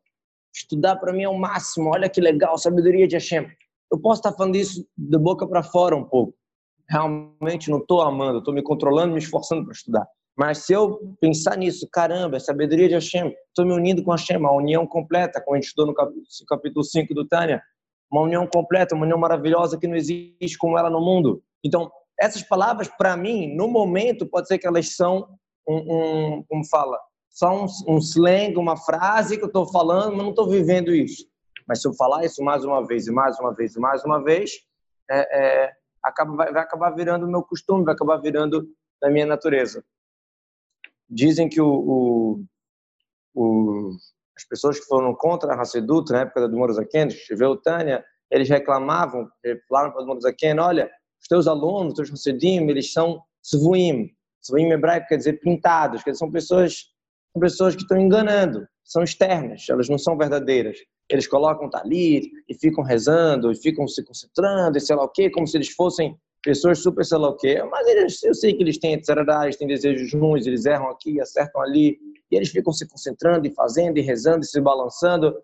estudar 0.54 0.98
para 0.98 1.14
mim 1.14 1.24
é 1.24 1.30
o 1.30 1.38
máximo, 1.38 1.90
olha 1.90 2.10
que 2.10 2.20
legal, 2.20 2.58
sabedoria 2.58 3.08
de 3.08 3.16
Hashem 3.16 3.48
eu 3.92 4.00
posso 4.00 4.20
estar 4.20 4.34
falando 4.34 4.56
isso 4.56 4.86
de 4.98 5.18
boca 5.18 5.48
para 5.48 5.64
fora 5.64 5.96
um 5.96 6.04
pouco. 6.04 6.36
Realmente 6.88 7.70
não 7.70 7.80
estou 7.80 8.02
amando, 8.02 8.40
estou 8.40 8.54
me 8.54 8.62
controlando, 8.62 9.14
me 9.14 9.20
esforçando 9.20 9.64
para 9.64 9.74
estudar. 9.74 10.08
Mas 10.40 10.60
se 10.60 10.72
eu 10.72 11.18
pensar 11.20 11.58
nisso, 11.58 11.86
caramba, 11.92 12.38
é 12.38 12.40
sabedoria 12.40 12.88
de 12.88 12.94
Hashem, 12.94 13.36
estou 13.50 13.66
me 13.66 13.74
unindo 13.74 14.02
com 14.02 14.12
Hashem, 14.12 14.38
a 14.46 14.52
união 14.54 14.88
completa, 14.88 15.42
como 15.42 15.58
a 15.58 15.60
gente 15.60 15.68
estudou 15.68 15.88
no 15.88 16.48
capítulo 16.48 16.82
5 16.82 17.14
do 17.14 17.28
Tânia, 17.28 17.62
uma 18.10 18.22
união 18.22 18.48
completa, 18.48 18.96
uma 18.96 19.04
união 19.04 19.18
maravilhosa 19.20 19.78
que 19.78 19.86
não 19.86 19.98
existe 19.98 20.58
como 20.58 20.78
ela 20.78 20.90
no 20.90 21.02
mundo. 21.02 21.44
Então, 21.62 21.92
essas 22.18 22.42
palavras, 22.42 22.88
para 22.88 23.18
mim, 23.18 23.54
no 23.54 23.68
momento, 23.68 24.26
pode 24.26 24.48
ser 24.48 24.58
que 24.58 24.66
elas 24.66 24.96
são 24.96 25.28
um, 25.68 25.76
um 25.76 26.44
como 26.48 26.66
fala, 26.70 26.98
só 27.30 27.54
um, 27.54 27.66
um 27.86 27.98
slang, 27.98 28.56
uma 28.56 28.78
frase 28.78 29.36
que 29.36 29.44
eu 29.44 29.48
estou 29.48 29.70
falando, 29.70 30.16
mas 30.16 30.24
não 30.24 30.30
estou 30.30 30.48
vivendo 30.48 30.96
isso. 30.96 31.26
Mas 31.68 31.82
se 31.82 31.88
eu 31.90 31.94
falar 31.94 32.24
isso 32.24 32.42
mais 32.42 32.64
uma 32.64 32.88
vez, 32.88 33.08
e 33.08 33.12
mais 33.12 33.38
uma 33.42 33.54
vez, 33.54 33.76
e 33.76 33.80
mais 33.82 34.06
uma 34.06 34.24
vez, 34.24 34.52
é, 35.12 35.66
é, 35.66 35.72
acaba, 36.02 36.34
vai, 36.34 36.54
vai 36.54 36.62
acabar 36.62 36.92
virando 36.92 37.26
o 37.26 37.30
meu 37.30 37.44
costume, 37.44 37.84
vai 37.84 37.94
acabar 37.94 38.16
virando 38.22 38.66
da 39.02 39.10
minha 39.10 39.26
natureza. 39.26 39.84
Dizem 41.10 41.50
que 41.50 41.60
o, 41.60 41.68
o, 41.68 42.46
o, 43.34 43.92
as 44.38 44.46
pessoas 44.46 44.80
que 44.80 44.86
foram 44.86 45.14
contra 45.16 45.54
a 45.54 45.62
Hassedut 45.62 46.12
na 46.12 46.22
época 46.22 46.48
do 46.48 46.58
Morazaken, 46.58 47.08
escreveu 47.08 47.58
Tânia, 47.58 48.04
eles 48.30 48.48
reclamavam, 48.48 49.28
falaram 49.68 49.92
para 49.92 50.04
o 50.04 50.06
Morazaken, 50.06 50.60
olha, 50.60 50.90
os 51.22 51.28
teus 51.28 51.48
alunos, 51.48 51.94
os 51.94 51.98
teus 51.98 52.12
Hassidim, 52.12 52.68
eles 52.70 52.94
são 52.94 53.22
Svuim. 53.44 54.10
Svuim 54.42 54.72
hebraico 54.72 55.08
quer 55.08 55.18
dizer 55.18 55.40
pintados, 55.40 56.04
quer 56.04 56.12
dizer, 56.12 56.20
são 56.20 56.32
pessoas, 56.32 56.86
são 57.34 57.42
pessoas 57.42 57.76
que 57.76 57.82
estão 57.82 58.00
enganando, 58.00 58.66
são 58.84 59.04
externas, 59.04 59.66
elas 59.70 59.90
não 59.90 59.98
são 59.98 60.18
verdadeiras. 60.18 60.78
Eles 61.10 61.28
colocam 61.28 61.70
talit 61.70 62.30
e 62.48 62.54
ficam 62.54 62.84
rezando, 62.84 63.52
e 63.52 63.56
ficam 63.56 63.88
se 63.88 64.04
concentrando, 64.04 64.78
e 64.78 64.82
sei 64.82 64.96
lá 64.96 65.04
o 65.04 65.10
quê, 65.10 65.30
como 65.30 65.48
se 65.48 65.58
eles 65.58 65.70
fossem 65.70 66.16
pessoas 66.44 66.82
super 66.82 67.06
sei 67.06 67.18
lá 67.18 67.30
o 67.30 67.36
quê, 67.36 67.62
mas 67.64 67.88
eles, 67.88 68.24
eu 68.24 68.34
sei 68.34 68.54
que 68.54 68.64
eles 68.64 68.78
têm 68.78 68.94
etc, 68.94 69.16
têm 69.58 69.68
desejos 69.68 70.14
ruins, 70.14 70.46
eles 70.46 70.66
erram 70.66 70.90
aqui, 70.90 71.20
acertam 71.20 71.62
ali, 71.62 71.98
e 72.32 72.36
eles 72.36 72.50
ficam 72.50 72.72
se 72.72 72.88
concentrando 72.88 73.48
e 73.48 73.54
fazendo 73.54 73.98
e 73.98 74.02
rezando 74.02 74.42
e 74.42 74.48
se 74.48 74.60
balançando. 74.62 75.36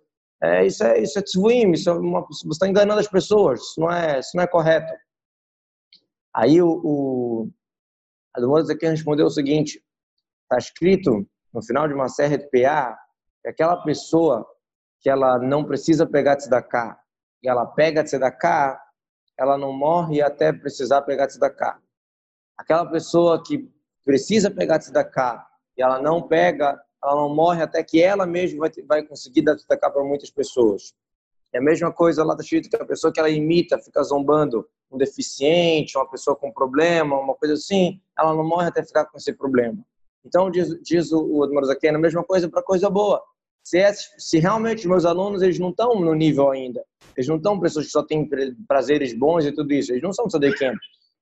É, 0.42 0.66
isso 0.66 0.84
é 0.84 1.00
isso 1.02 1.18
é 1.18 1.22
tzvuim, 1.22 1.72
isso 1.72 1.90
é 1.90 1.94
uma, 1.94 2.22
você 2.22 2.48
está 2.48 2.68
enganando 2.68 3.00
as 3.00 3.08
pessoas, 3.08 3.62
isso 3.62 3.80
não 3.80 3.92
é, 3.92 4.20
isso 4.20 4.32
não 4.36 4.44
é 4.44 4.48
correto. 4.48 4.94
Aí 6.34 6.62
o, 6.62 6.82
o 6.84 7.50
Admones 8.34 8.70
aqui 8.70 8.86
respondeu 8.86 9.26
o 9.26 9.30
seguinte, 9.30 9.82
está 10.44 10.58
escrito 10.58 11.26
no 11.54 11.64
final 11.64 11.88
de 11.88 11.94
uma 11.94 12.10
série 12.10 12.38
de 12.38 12.50
PA 12.50 12.98
que 13.42 13.48
aquela 13.48 13.78
pessoa 13.78 14.46
que 15.00 15.10
ela 15.10 15.40
não 15.40 15.64
precisa 15.64 16.06
pegar 16.06 16.36
tzedakah 16.36 17.00
e 17.42 17.48
ela 17.48 17.66
pega 17.66 18.04
tzedakah, 18.04 18.80
ela 19.38 19.58
não 19.58 19.74
morre 19.74 20.22
até 20.22 20.52
precisar 20.54 21.02
pegar 21.02 21.28
tzedakah. 21.28 21.80
Aquela 22.58 22.86
pessoa 22.86 23.44
que 23.44 23.70
precisa 24.04 24.50
pegar 24.50 24.80
tzedakah 24.80 25.46
e 25.78 25.82
ela 25.82 26.02
não 26.02 26.22
pega, 26.22 26.80
ela 27.04 27.16
não 27.16 27.34
morre 27.34 27.62
até 27.62 27.84
que 27.84 28.02
ela 28.02 28.26
mesma 28.26 28.60
vai, 28.60 28.72
vai 28.88 29.04
conseguir 29.04 29.42
dar 29.42 29.56
tzedakah 29.56 29.90
para 29.90 30.04
muitas 30.04 30.30
pessoas. 30.30 30.94
É 31.54 31.58
a 31.58 31.62
mesma 31.62 31.92
coisa 31.92 32.24
lá 32.24 32.36
da 32.36 32.42
escrito 32.42 32.70
que 32.70 32.76
a 32.76 32.86
pessoa 32.86 33.14
que 33.14 33.20
ela 33.20 33.30
imita, 33.30 33.80
fica 33.80 34.04
zombando 34.04 34.68
um 34.92 34.98
deficiente, 34.98 35.98
uma 35.98 36.10
pessoa 36.10 36.36
com 36.36 36.52
problema, 36.52 37.18
uma 37.18 37.34
coisa 37.34 37.54
assim, 37.54 38.02
ela 38.18 38.34
não 38.34 38.44
morre 38.44 38.68
até 38.68 38.84
ficar 38.84 39.06
com 39.06 39.18
esse 39.18 39.34
problema. 39.34 39.78
Então, 40.26 40.50
diz, 40.50 40.82
diz 40.82 41.12
o 41.12 41.44
Admiro 41.44 41.66
Zaken, 41.66 41.92
a 41.92 42.00
mesma 42.00 42.24
coisa 42.24 42.50
para 42.50 42.64
coisa 42.64 42.90
boa. 42.90 43.24
Se, 43.66 43.80
é, 43.80 43.92
se 43.94 44.38
realmente 44.38 44.82
os 44.82 44.86
meus 44.86 45.06
alunos 45.06 45.42
eles 45.42 45.58
não 45.58 45.72
estão 45.72 46.00
no 46.00 46.14
nível 46.14 46.52
ainda, 46.52 46.86
eles 47.18 47.28
não 47.28 47.38
estão 47.38 47.60
pessoas 47.60 47.88
que 47.88 47.92
só 47.92 48.04
têm 48.04 48.30
prazeres 48.68 49.18
bons 49.18 49.44
e 49.44 49.52
tudo 49.52 49.74
isso. 49.74 49.92
Eles 49.92 50.04
não 50.04 50.14
são 50.14 50.28
tzadekim. 50.28 50.72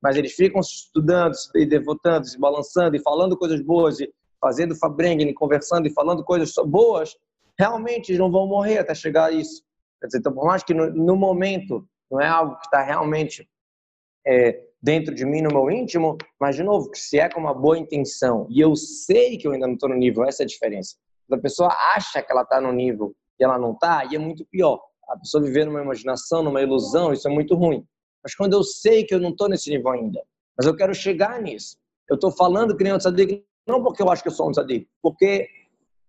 Mas 0.01 0.17
eles 0.17 0.33
ficam 0.33 0.59
estudando, 0.59 1.33
e 1.55 1.65
devotando, 1.65 2.27
se 2.27 2.37
balançando 2.37 2.97
e 2.97 3.01
falando 3.01 3.37
coisas 3.37 3.61
boas 3.61 4.01
e 4.01 4.13
fazendo 4.41 4.75
fabrengen, 4.75 5.33
conversando 5.33 5.87
e 5.87 5.93
falando 5.93 6.21
coisas 6.21 6.53
boas. 6.65 7.15
Realmente 7.57 8.09
eles 8.09 8.19
não 8.19 8.29
vão 8.29 8.45
morrer 8.45 8.79
até 8.79 8.93
chegar 8.93 9.27
a 9.27 9.31
isso. 9.31 9.63
Dizer, 10.03 10.17
então, 10.17 10.33
por 10.33 10.45
mais 10.45 10.63
que 10.63 10.73
no, 10.73 10.91
no 10.93 11.15
momento 11.15 11.87
não 12.11 12.19
é 12.19 12.27
algo 12.27 12.57
que 12.57 12.65
está 12.65 12.83
realmente 12.83 13.47
é, 14.27 14.59
dentro 14.81 15.15
de 15.15 15.25
mim, 15.25 15.41
no 15.41 15.49
meu 15.49 15.71
íntimo, 15.71 16.17
mas, 16.37 16.57
de 16.57 16.63
novo, 16.63 16.91
se 16.93 17.17
é 17.17 17.29
com 17.29 17.39
uma 17.39 17.53
boa 17.53 17.79
intenção 17.79 18.45
e 18.49 18.59
eu 18.59 18.75
sei 18.75 19.37
que 19.37 19.47
eu 19.47 19.53
ainda 19.53 19.65
não 19.65 19.75
estou 19.75 19.87
no 19.87 19.95
nível, 19.95 20.25
essa 20.25 20.43
é 20.43 20.45
a 20.45 20.47
diferença. 20.47 20.97
A 21.31 21.37
pessoa 21.37 21.69
acha 21.95 22.21
que 22.21 22.31
ela 22.31 22.43
está 22.43 22.61
no 22.61 22.71
nível 22.71 23.15
e 23.39 23.43
ela 23.43 23.57
não 23.57 23.73
está, 23.73 24.05
e 24.05 24.15
é 24.15 24.19
muito 24.19 24.45
pior 24.45 24.79
a 25.07 25.17
pessoa 25.17 25.43
viver 25.43 25.65
numa 25.65 25.81
imaginação, 25.81 26.43
numa 26.43 26.61
ilusão, 26.61 27.11
isso 27.11 27.27
é 27.27 27.31
muito 27.31 27.55
ruim. 27.55 27.85
Mas 28.23 28.35
quando 28.35 28.53
eu 28.53 28.63
sei 28.63 29.03
que 29.03 29.13
eu 29.13 29.19
não 29.19 29.29
estou 29.29 29.49
nesse 29.49 29.69
nível 29.69 29.91
ainda, 29.91 30.23
mas 30.57 30.65
eu 30.65 30.75
quero 30.75 30.93
chegar 30.93 31.41
nisso, 31.41 31.77
eu 32.09 32.15
estou 32.15 32.31
falando 32.31 32.75
que 32.75 32.83
nem 32.83 32.93
um 32.93 32.97
tzadik, 32.97 33.45
não 33.67 33.83
porque 33.83 34.01
eu 34.01 34.09
acho 34.09 34.21
que 34.21 34.29
eu 34.29 34.33
sou 34.33 34.47
um 34.47 34.51
tzadik, 34.51 34.87
porque 35.01 35.47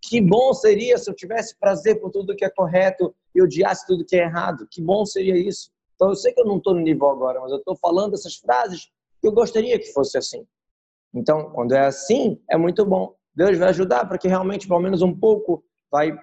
que 0.00 0.20
bom 0.20 0.52
seria 0.52 0.98
se 0.98 1.10
eu 1.10 1.14
tivesse 1.14 1.56
prazer 1.58 2.00
por 2.00 2.10
tudo 2.10 2.36
que 2.36 2.44
é 2.44 2.50
correto 2.50 3.14
e 3.34 3.42
odiasse 3.42 3.86
tudo 3.86 4.04
que 4.04 4.16
é 4.16 4.24
errado. 4.24 4.68
Que 4.70 4.82
bom 4.82 5.06
seria 5.06 5.36
isso. 5.36 5.70
Então 5.94 6.10
eu 6.10 6.14
sei 6.14 6.32
que 6.32 6.40
eu 6.40 6.44
não 6.44 6.58
estou 6.58 6.74
no 6.74 6.80
nível 6.80 7.08
agora, 7.08 7.40
mas 7.40 7.50
eu 7.50 7.58
estou 7.58 7.74
falando 7.76 8.12
essas 8.12 8.34
frases 8.34 8.90
que 9.20 9.26
eu 9.26 9.32
gostaria 9.32 9.78
que 9.78 9.92
fosse 9.92 10.18
assim. 10.18 10.46
Então, 11.14 11.50
quando 11.52 11.72
é 11.72 11.86
assim, 11.86 12.38
é 12.50 12.56
muito 12.56 12.84
bom. 12.84 13.14
Deus 13.34 13.58
vai 13.58 13.68
ajudar 13.68 14.06
para 14.06 14.18
que 14.18 14.28
realmente, 14.28 14.68
pelo 14.68 14.80
menos 14.80 15.02
um 15.02 15.14
pouco, 15.14 15.64
vai, 15.90 16.16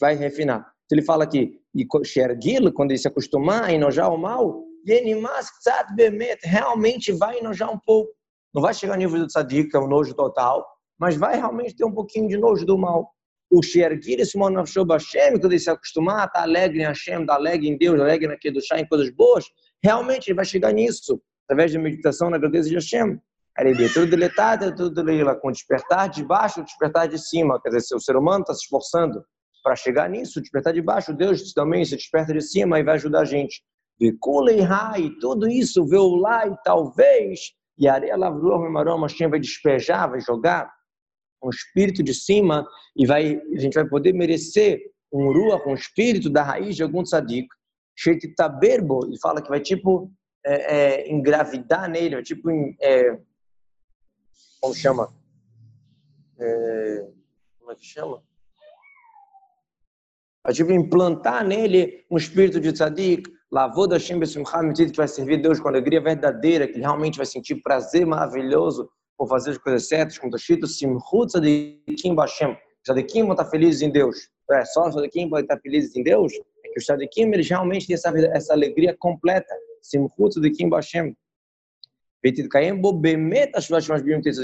vai 0.00 0.14
refinar. 0.14 0.60
Então, 0.84 0.98
ele 0.98 1.02
fala 1.02 1.24
aqui, 1.24 1.60
e 1.74 1.86
Shergil, 2.04 2.72
quando 2.72 2.90
ele 2.90 2.98
se 2.98 3.08
acostumar 3.08 3.64
a 3.64 3.72
enojar 3.72 4.12
o 4.12 4.18
mal, 4.18 4.64
realmente 6.42 7.12
vai 7.12 7.38
enojar 7.38 7.72
um 7.72 7.78
pouco. 7.78 8.12
Não 8.54 8.62
vai 8.62 8.74
chegar 8.74 8.94
ao 8.94 8.98
nível 8.98 9.18
do 9.18 9.26
tzadik, 9.26 9.70
que 9.70 9.76
é 9.76 9.80
o 9.80 9.88
nojo 9.88 10.14
total, 10.14 10.64
mas 10.98 11.16
vai 11.16 11.36
realmente 11.36 11.74
ter 11.74 11.84
um 11.84 11.92
pouquinho 11.92 12.28
de 12.28 12.36
nojo 12.36 12.64
do 12.64 12.78
mal. 12.78 13.10
O 13.50 13.62
Shergil, 13.62 14.20
esse 14.20 14.38
Hashem, 14.38 15.38
quando 15.38 15.52
ele 15.52 15.58
se 15.58 15.70
acostumar, 15.70 16.30
tá 16.30 16.42
alegre 16.42 16.80
em 16.80 16.86
Hashem, 16.86 17.24
tá 17.26 17.34
alegre 17.34 17.68
em 17.68 17.76
Deus, 17.76 18.00
alegre 18.00 18.28
naquele 18.28 18.54
do 18.54 18.64
chá, 18.64 18.78
em 18.78 18.86
coisas 18.86 19.10
boas, 19.10 19.44
realmente 19.82 20.28
ele 20.28 20.36
vai 20.36 20.44
chegar 20.44 20.72
nisso, 20.72 21.20
através 21.44 21.72
da 21.72 21.78
meditação 21.78 22.30
na 22.30 22.38
grandeza 22.38 22.68
de 22.68 22.74
Hashem. 22.74 23.18
Tudo 23.92 24.10
deletado, 24.10 24.74
tudo 24.74 25.04
com 25.40 25.52
despertar 25.52 26.08
de 26.08 26.24
baixo, 26.24 26.64
despertar 26.64 27.06
de 27.06 27.18
cima. 27.18 27.60
Quer 27.62 27.68
dizer, 27.68 27.82
se 27.82 27.94
o 27.94 28.00
ser 28.00 28.16
humano 28.16 28.40
está 28.40 28.52
se 28.52 28.62
esforçando 28.64 29.24
para 29.62 29.76
chegar 29.76 30.10
nisso, 30.10 30.40
despertar 30.40 30.72
de 30.72 30.82
baixo, 30.82 31.14
Deus 31.14 31.52
também 31.52 31.84
se 31.84 31.94
desperta 31.94 32.32
de 32.32 32.40
cima 32.40 32.80
e 32.80 32.82
vai 32.82 32.94
ajudar 32.94 33.20
a 33.20 33.24
gente. 33.24 33.62
Vikulei 33.98 34.60
Rai, 34.60 35.08
tudo 35.20 35.48
isso, 35.48 35.86
veu 35.86 36.16
lá 36.16 36.46
e 36.46 36.56
talvez, 36.64 37.52
e 37.78 37.86
areia 37.86 38.16
lavrou, 38.16 38.58
Maroma, 38.70 39.06
Hashem 39.06 39.28
vai 39.28 39.38
despejar, 39.38 40.10
vai 40.10 40.20
jogar 40.20 40.68
um 41.42 41.50
espírito 41.50 42.02
de 42.02 42.12
cima 42.12 42.66
e 42.96 43.06
vai, 43.06 43.40
a 43.54 43.58
gente 43.58 43.74
vai 43.74 43.86
poder 43.88 44.12
merecer 44.12 44.80
um 45.12 45.32
rua 45.32 45.60
com 45.60 45.70
um 45.70 45.74
espírito 45.74 46.28
da 46.28 46.42
raiz 46.42 46.74
de 46.74 46.82
algum 46.82 47.02
tzadik. 47.02 47.46
Sheititaberbo, 47.96 49.06
ele 49.06 49.18
fala 49.20 49.40
que 49.40 49.48
vai 49.48 49.60
tipo 49.60 50.10
é, 50.44 51.04
é, 51.04 51.12
engravidar 51.12 51.88
nele, 51.88 52.16
vai 52.16 52.24
tipo, 52.24 52.50
é, 52.80 53.16
como 54.64 54.74
chama? 54.74 55.12
É, 56.38 57.06
como 57.58 57.70
é 57.70 57.74
que 57.74 57.84
chama? 57.84 58.22
a 60.42 60.52
tipo 60.52 60.70
implantar 60.72 61.42
nele 61.46 62.04
um 62.10 62.18
espírito 62.18 62.60
de 62.60 62.70
tzadik, 62.70 63.30
lavou 63.50 63.86
da 63.86 63.98
Shem 63.98 64.20
que 64.20 64.96
vai 64.96 65.08
servir 65.08 65.40
Deus 65.40 65.58
com 65.58 65.68
alegria 65.68 66.02
verdadeira, 66.02 66.68
que 66.68 66.78
realmente 66.78 67.16
vai 67.16 67.24
sentir 67.24 67.62
prazer 67.62 68.06
maravilhoso 68.06 68.90
por 69.16 69.26
fazer 69.26 69.52
as 69.52 69.58
coisas 69.58 69.88
certas, 69.88 70.18
como 70.18 70.28
está 70.28 70.36
escrito, 70.36 70.66
Simchut 70.66 71.32
Tzadikim 71.32 72.14
Bashem. 72.14 72.56
Tzadikim 72.84 73.22
vão 73.22 73.32
estar 73.32 73.46
felizes 73.46 73.80
em 73.80 73.90
Deus. 73.90 74.28
É, 74.50 74.64
só 74.66 74.88
os 74.88 74.94
Tzadikim 74.94 75.30
podem 75.30 75.44
estar 75.44 75.58
felizes 75.60 75.96
em 75.96 76.02
Deus? 76.02 76.32
É 76.64 76.68
que 76.68 76.78
os 76.78 76.84
Tzadikim, 76.84 77.32
eles 77.32 77.48
realmente 77.48 77.86
têm 77.86 77.94
essa, 77.94 78.10
essa 78.10 78.52
alegria 78.52 78.94
completa. 78.98 79.54
Simchut 79.80 80.34
Tzadikim 80.34 80.68
Bashem. 80.68 81.16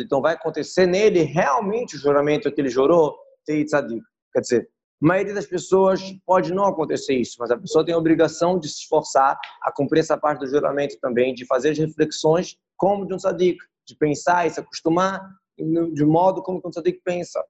Então 0.01 0.21
vai 0.21 0.35
acontecer 0.35 0.87
nele 0.87 1.23
realmente 1.23 1.97
o 1.97 1.99
juramento 1.99 2.53
que 2.53 2.61
ele 2.61 2.69
jurou, 2.69 3.17
Quer 3.47 4.41
dizer, 4.41 4.69
a 5.03 5.07
maioria 5.07 5.35
das 5.35 5.47
pessoas 5.47 6.03
pode 6.27 6.53
não 6.53 6.67
acontecer 6.67 7.15
isso, 7.15 7.37
mas 7.39 7.51
a 7.51 7.57
pessoa 7.57 7.85
tem 7.85 7.95
a 7.95 7.99
obrigação 7.99 8.59
de 8.59 8.69
se 8.69 8.81
esforçar 8.81 9.39
a 9.63 9.73
cumprir 9.73 10.01
essa 10.01 10.17
parte 10.17 10.41
do 10.41 10.47
juramento 10.47 10.99
também, 11.01 11.35
de 11.35 11.47
fazer 11.47 11.71
as 11.71 11.79
reflexões 11.79 12.57
como 12.77 13.07
de 13.07 13.15
um 13.15 13.17
tzadik, 13.17 13.59
de 13.89 13.97
pensar 13.97 14.47
e 14.47 14.51
se 14.51 14.61
acostumar 14.61 15.27
de 15.59 16.05
modo 16.05 16.43
como 16.43 16.61
um 16.65 16.71
tzadik 16.71 17.01
pensa. 17.03 17.43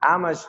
Ah, 0.00 0.18
mas 0.18 0.48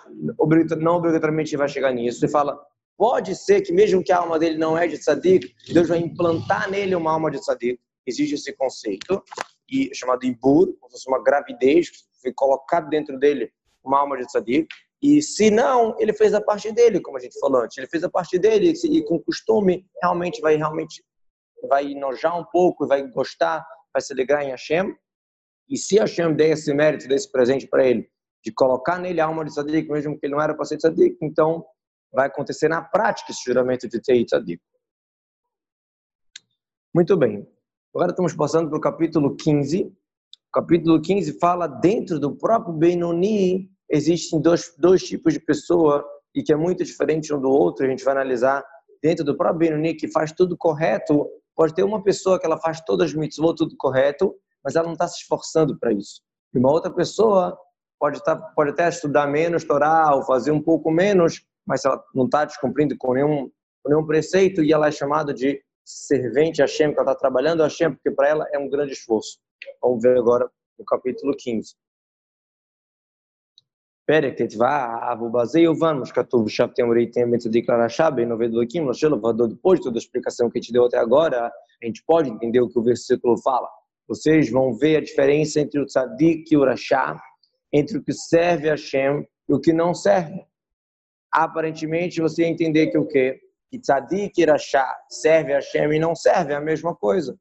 não 0.80 0.96
obrigatoriamente 0.96 1.56
vai 1.56 1.68
chegar 1.68 1.92
nisso. 1.92 2.20
Você 2.20 2.28
fala, 2.28 2.58
pode 2.98 3.36
ser 3.36 3.62
que 3.62 3.72
mesmo 3.72 4.04
que 4.04 4.12
a 4.12 4.18
alma 4.18 4.40
dele 4.40 4.58
não 4.58 4.78
é 4.78 4.88
de 4.88 4.98
tzadik, 4.98 5.54
Deus 5.74 5.88
vai 5.90 6.00
implantar 6.00 6.70
nele 6.70 6.96
uma 6.96 7.12
alma 7.12 7.30
de 7.30 7.40
tzadik. 7.40 7.80
Existe 8.08 8.36
esse 8.36 8.54
conceito, 8.54 9.22
e 9.70 9.94
chamado 9.94 10.26
ibur, 10.26 10.74
como 10.80 10.90
se 10.90 10.98
fosse 10.98 11.10
uma 11.10 11.22
gravidez, 11.22 11.90
foi 12.22 12.32
colocado 12.34 12.90
dentro 12.90 13.20
dele 13.20 13.52
uma 13.84 14.00
alma 14.00 14.18
de 14.18 14.26
tzadik. 14.26 14.68
E 15.02 15.22
se 15.22 15.52
não, 15.52 15.96
ele 16.00 16.14
fez 16.14 16.34
a 16.34 16.42
parte 16.42 16.72
dele, 16.72 17.00
como 17.00 17.18
a 17.18 17.20
gente 17.20 17.40
falou 17.40 17.62
antes. 17.62 17.78
Ele 17.78 17.88
fez 17.88 18.04
a 18.04 18.10
parte 18.10 18.40
dele 18.40 18.74
e 18.84 19.04
com 19.04 19.20
costume 19.20 19.86
realmente 20.02 20.42
vai 20.42 20.56
realmente 20.56 21.04
vai 21.70 21.92
enojar 21.92 22.40
um 22.40 22.46
pouco, 22.46 22.88
vai 22.88 23.06
gostar, 23.08 23.66
vai 23.94 24.02
se 24.02 24.14
ligar 24.14 24.44
em 24.44 24.52
Hashem. 24.52 24.96
E 25.70 25.78
se 25.78 25.98
Hashem 26.00 26.34
der 26.36 26.52
esse 26.52 26.74
mérito, 26.74 27.08
desse 27.08 27.30
presente 27.32 27.68
para 27.68 27.86
ele, 27.86 28.10
de 28.44 28.52
colocar 28.54 29.00
nele 29.00 29.20
a 29.20 29.26
alma 29.26 29.44
de 29.44 29.52
tzadik, 29.52 29.90
mesmo 29.90 30.18
que 30.18 30.26
ele 30.26 30.34
não 30.34 30.42
era 30.42 30.56
para 30.56 30.66
ser 30.66 30.78
tzadik, 30.78 31.18
então 31.22 31.66
vai 32.12 32.28
acontecer 32.28 32.70
na 32.70 32.82
prática 32.82 33.32
esse 33.32 33.44
juramento 33.44 33.88
de 33.88 34.02
Tei 34.02 34.24
tzadik. 34.24 34.62
Muito 36.94 37.18
bem. 37.18 37.48
Agora 37.98 38.12
estamos 38.12 38.36
passando 38.36 38.70
para 38.70 38.78
o 38.78 38.80
capítulo 38.80 39.36
15. 39.36 39.86
O 39.86 39.92
capítulo 40.54 41.02
15 41.02 41.40
fala 41.40 41.66
dentro 41.66 42.20
do 42.20 42.38
próprio 42.38 42.72
Benoni, 42.72 43.72
existem 43.90 44.40
dois, 44.40 44.72
dois 44.78 45.02
tipos 45.02 45.34
de 45.34 45.40
pessoa 45.40 46.06
e 46.36 46.44
que 46.44 46.54
é 46.54 46.56
muito 46.56 46.84
diferente 46.84 47.34
um 47.34 47.42
do 47.42 47.50
outro. 47.50 47.84
A 47.84 47.90
gente 47.90 48.04
vai 48.04 48.14
analisar 48.14 48.64
dentro 49.02 49.26
do 49.26 49.36
próprio 49.36 49.58
Benoni 49.58 49.96
que 49.96 50.08
faz 50.12 50.32
tudo 50.32 50.56
correto. 50.56 51.28
Pode 51.56 51.74
ter 51.74 51.82
uma 51.82 52.04
pessoa 52.04 52.40
que 52.40 52.46
ela 52.46 52.60
faz 52.60 52.80
todas 52.82 53.10
as 53.10 53.16
mitzvot 53.16 53.56
tudo 53.56 53.76
correto, 53.76 54.32
mas 54.64 54.76
ela 54.76 54.86
não 54.86 54.94
está 54.94 55.08
se 55.08 55.22
esforçando 55.22 55.76
para 55.80 55.92
isso. 55.92 56.22
E 56.54 56.60
uma 56.60 56.72
outra 56.72 56.94
pessoa 56.94 57.58
pode, 58.00 58.24
tá, 58.24 58.36
pode 58.36 58.70
até 58.70 58.88
estudar 58.90 59.26
menos 59.26 59.64
Torá 59.64 60.14
ou 60.14 60.22
fazer 60.22 60.52
um 60.52 60.62
pouco 60.62 60.92
menos, 60.92 61.42
mas 61.66 61.84
ela 61.84 62.00
não 62.14 62.26
está 62.26 62.46
descumprindo 62.46 62.96
com 62.96 63.16
nenhum, 63.16 63.50
com 63.82 63.90
nenhum 63.90 64.06
preceito 64.06 64.64
e 64.64 64.72
ela 64.72 64.86
é 64.86 64.92
chamada 64.92 65.34
de 65.34 65.60
servente 65.87 66.63
a 66.63 66.67
Hashem, 66.67 66.93
que 66.93 67.01
ela 67.01 67.13
está 67.13 67.21
trabalhando 67.21 67.63
a 67.63 67.65
Hashem, 67.65 67.93
porque 67.95 68.11
para 68.11 68.29
ela 68.29 68.49
é 68.53 68.59
um 68.59 68.69
grande 68.69 68.93
esforço. 68.93 69.39
Vamos 69.83 70.03
ver 70.03 70.17
agora 70.17 70.51
no 70.79 70.85
capítulo 70.85 71.35
15. 71.37 71.75
פרק 74.07 74.35
ט"ו, 74.43 74.65
ובזה 75.23 75.61
יובן, 75.61 75.99
מה 75.99 76.07
שכתוב 76.07 76.47
ושבתם 76.47 76.89
וראיתם 76.89 77.35
את 77.35 77.39
צדיק 77.39 77.71
לרשע 77.71 78.11
בין 78.11 78.33
עובד 78.33 78.49
אלוקים, 78.55 78.91
לשל 78.91 79.13
עבדו 79.13 79.45
depois 79.47 79.79
de 79.79 79.85
toda 79.85 79.99
a 79.99 80.03
explicação 80.03 80.51
que 80.51 80.59
a 80.59 80.61
gente 80.61 80.73
deu 80.73 80.85
até 80.85 80.99
agora, 80.99 81.47
a 81.47 81.87
gente 81.87 82.03
pode 82.05 82.29
entender 82.29 82.61
o 82.61 82.69
que 82.69 82.79
o 82.79 82.83
versículo 82.83 83.39
fala. 83.39 83.69
Vocês 84.09 84.51
vão 84.51 84.75
ver 84.75 84.97
a 84.97 85.01
diferença 85.01 85.61
entre 85.61 85.81
o 85.81 85.87
tzadik 85.87 86.53
e 86.53 86.57
o 86.57 86.65
rachá, 86.65 87.17
entre 87.73 87.99
o 87.99 88.03
que 88.03 88.13
serve 88.13 88.69
a 88.69 88.73
Hashem 88.73 89.27
e 89.49 89.55
o 89.55 89.61
que 89.61 89.73
não 89.73 89.95
serve. 89.95 90.41
Aparentemente, 91.31 92.21
você 92.21 92.43
ia 92.43 92.49
entender 92.49 92.89
que 92.89 92.99
o 92.99 93.07
quê? 93.07 93.41
Que 93.70 93.80
tzadik 93.80 94.42
e 94.42 94.46
rachá 94.46 94.98
serve 95.10 95.54
a 95.54 95.56
Hashem 95.56 95.94
e 95.94 96.00
não 96.00 96.16
serve, 96.16 96.54
é 96.54 96.56
a 96.56 96.62
mesma 96.62 96.96
coisa. 96.96 97.38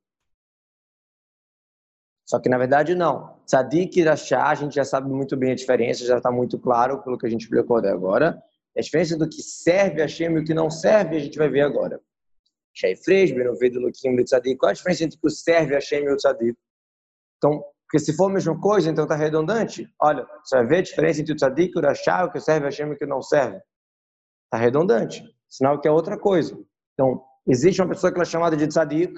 Só 2.24 2.40
que 2.40 2.48
na 2.48 2.58
verdade 2.58 2.94
não. 2.94 3.38
Tzadik 3.46 4.00
e 4.00 4.02
rachá, 4.02 4.48
a 4.48 4.54
gente 4.54 4.74
já 4.74 4.84
sabe 4.84 5.08
muito 5.08 5.36
bem 5.36 5.52
a 5.52 5.54
diferença, 5.54 6.04
já 6.04 6.16
está 6.16 6.30
muito 6.30 6.58
claro 6.58 7.02
pelo 7.02 7.16
que 7.16 7.26
a 7.26 7.30
gente 7.30 7.42
explicou 7.42 7.76
até 7.76 7.90
agora. 7.90 8.42
A 8.76 8.80
diferença 8.80 9.16
do 9.16 9.28
que 9.28 9.40
serve 9.40 10.02
a 10.02 10.04
Hashem 10.04 10.32
e 10.32 10.38
o 10.40 10.44
que 10.44 10.52
não 10.52 10.68
serve, 10.68 11.16
a 11.16 11.20
gente 11.20 11.38
vai 11.38 11.48
ver 11.48 11.62
agora. 11.62 12.00
Sheifresh, 12.74 13.32
Benovedo, 13.32 13.80
Luquim, 13.80 14.16
Tzadik. 14.22 14.58
Qual 14.58 14.70
a 14.70 14.74
diferença 14.74 15.04
entre 15.04 15.16
o 15.16 15.20
que 15.20 15.30
serve 15.30 15.72
a 15.72 15.76
Hashem 15.76 16.04
e 16.04 16.10
o 16.10 16.16
Tzadik? 16.16 16.58
Então, 17.38 17.64
porque 17.86 18.00
se 18.00 18.14
for 18.14 18.28
a 18.28 18.34
mesma 18.34 18.60
coisa, 18.60 18.90
então 18.90 19.04
está 19.04 19.14
redundante. 19.14 19.88
Olha, 20.00 20.26
você 20.44 20.56
vai 20.56 20.66
ver 20.66 20.76
a 20.78 20.82
diferença 20.82 21.20
entre 21.20 21.32
o 21.32 21.36
Tzadik 21.36 21.78
o 21.78 21.80
Rashá, 21.80 22.24
o 22.24 22.32
que 22.32 22.40
serve 22.40 22.66
a 22.66 22.68
Hashem 22.68 22.88
e 22.88 22.92
o 22.92 22.98
que 22.98 23.06
não 23.06 23.22
serve. 23.22 23.60
Está 24.46 24.58
redundante. 24.58 25.22
Sinal 25.48 25.80
que 25.80 25.88
é 25.88 25.90
outra 25.90 26.18
coisa. 26.18 26.58
Então, 26.94 27.22
existe 27.46 27.80
uma 27.80 27.88
pessoa 27.88 28.12
que 28.12 28.20
é 28.20 28.24
chamada 28.24 28.56
de 28.56 28.66
Tzadik, 28.66 29.14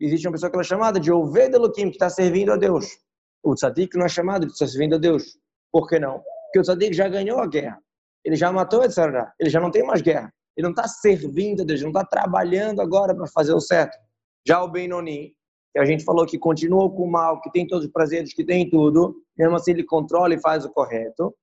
existe 0.00 0.26
uma 0.26 0.32
pessoa 0.32 0.50
que 0.50 0.58
é 0.58 0.62
chamada 0.62 0.98
de 0.98 1.12
Oved 1.12 1.52
que 1.72 1.82
está 1.88 2.08
servindo 2.08 2.52
a 2.52 2.56
Deus. 2.56 2.86
O 3.42 3.54
Tzadik 3.54 3.96
não 3.96 4.06
é 4.06 4.08
chamado 4.08 4.46
de 4.46 4.52
estar 4.52 4.66
servindo 4.66 4.96
a 4.96 4.98
Deus. 4.98 5.38
Por 5.72 5.88
que 5.88 5.98
não? 5.98 6.22
Porque 6.44 6.58
o 6.58 6.62
Tzadik 6.62 6.92
já 6.94 7.08
ganhou 7.08 7.38
a 7.38 7.46
guerra. 7.46 7.80
Ele 8.24 8.36
já 8.36 8.52
matou 8.52 8.84
etc. 8.84 8.98
Ele 9.38 9.48
já 9.50 9.60
não 9.60 9.70
tem 9.70 9.84
mais 9.84 10.02
guerra. 10.02 10.32
Ele 10.56 10.64
não 10.64 10.70
está 10.70 10.86
servindo 10.86 11.62
a 11.62 11.64
Deus, 11.64 11.80
não 11.80 11.90
está 11.90 12.04
trabalhando 12.04 12.82
agora 12.82 13.14
para 13.14 13.26
fazer 13.28 13.54
o 13.54 13.60
certo. 13.60 13.96
Já 14.46 14.62
o 14.62 14.70
Benoni, 14.70 15.34
que 15.72 15.78
a 15.78 15.84
gente 15.84 16.04
falou 16.04 16.26
que 16.26 16.38
continua 16.38 16.90
com 16.90 17.04
o 17.04 17.10
mal, 17.10 17.40
que 17.40 17.50
tem 17.50 17.66
todos 17.66 17.86
os 17.86 17.92
prazeres, 17.92 18.34
que 18.34 18.44
tem 18.44 18.68
tudo, 18.68 19.22
mesmo 19.38 19.56
assim 19.56 19.70
ele 19.70 19.84
controla 19.84 20.34
e 20.34 20.40
faz 20.40 20.64
o 20.64 20.70
correto, 20.70 21.34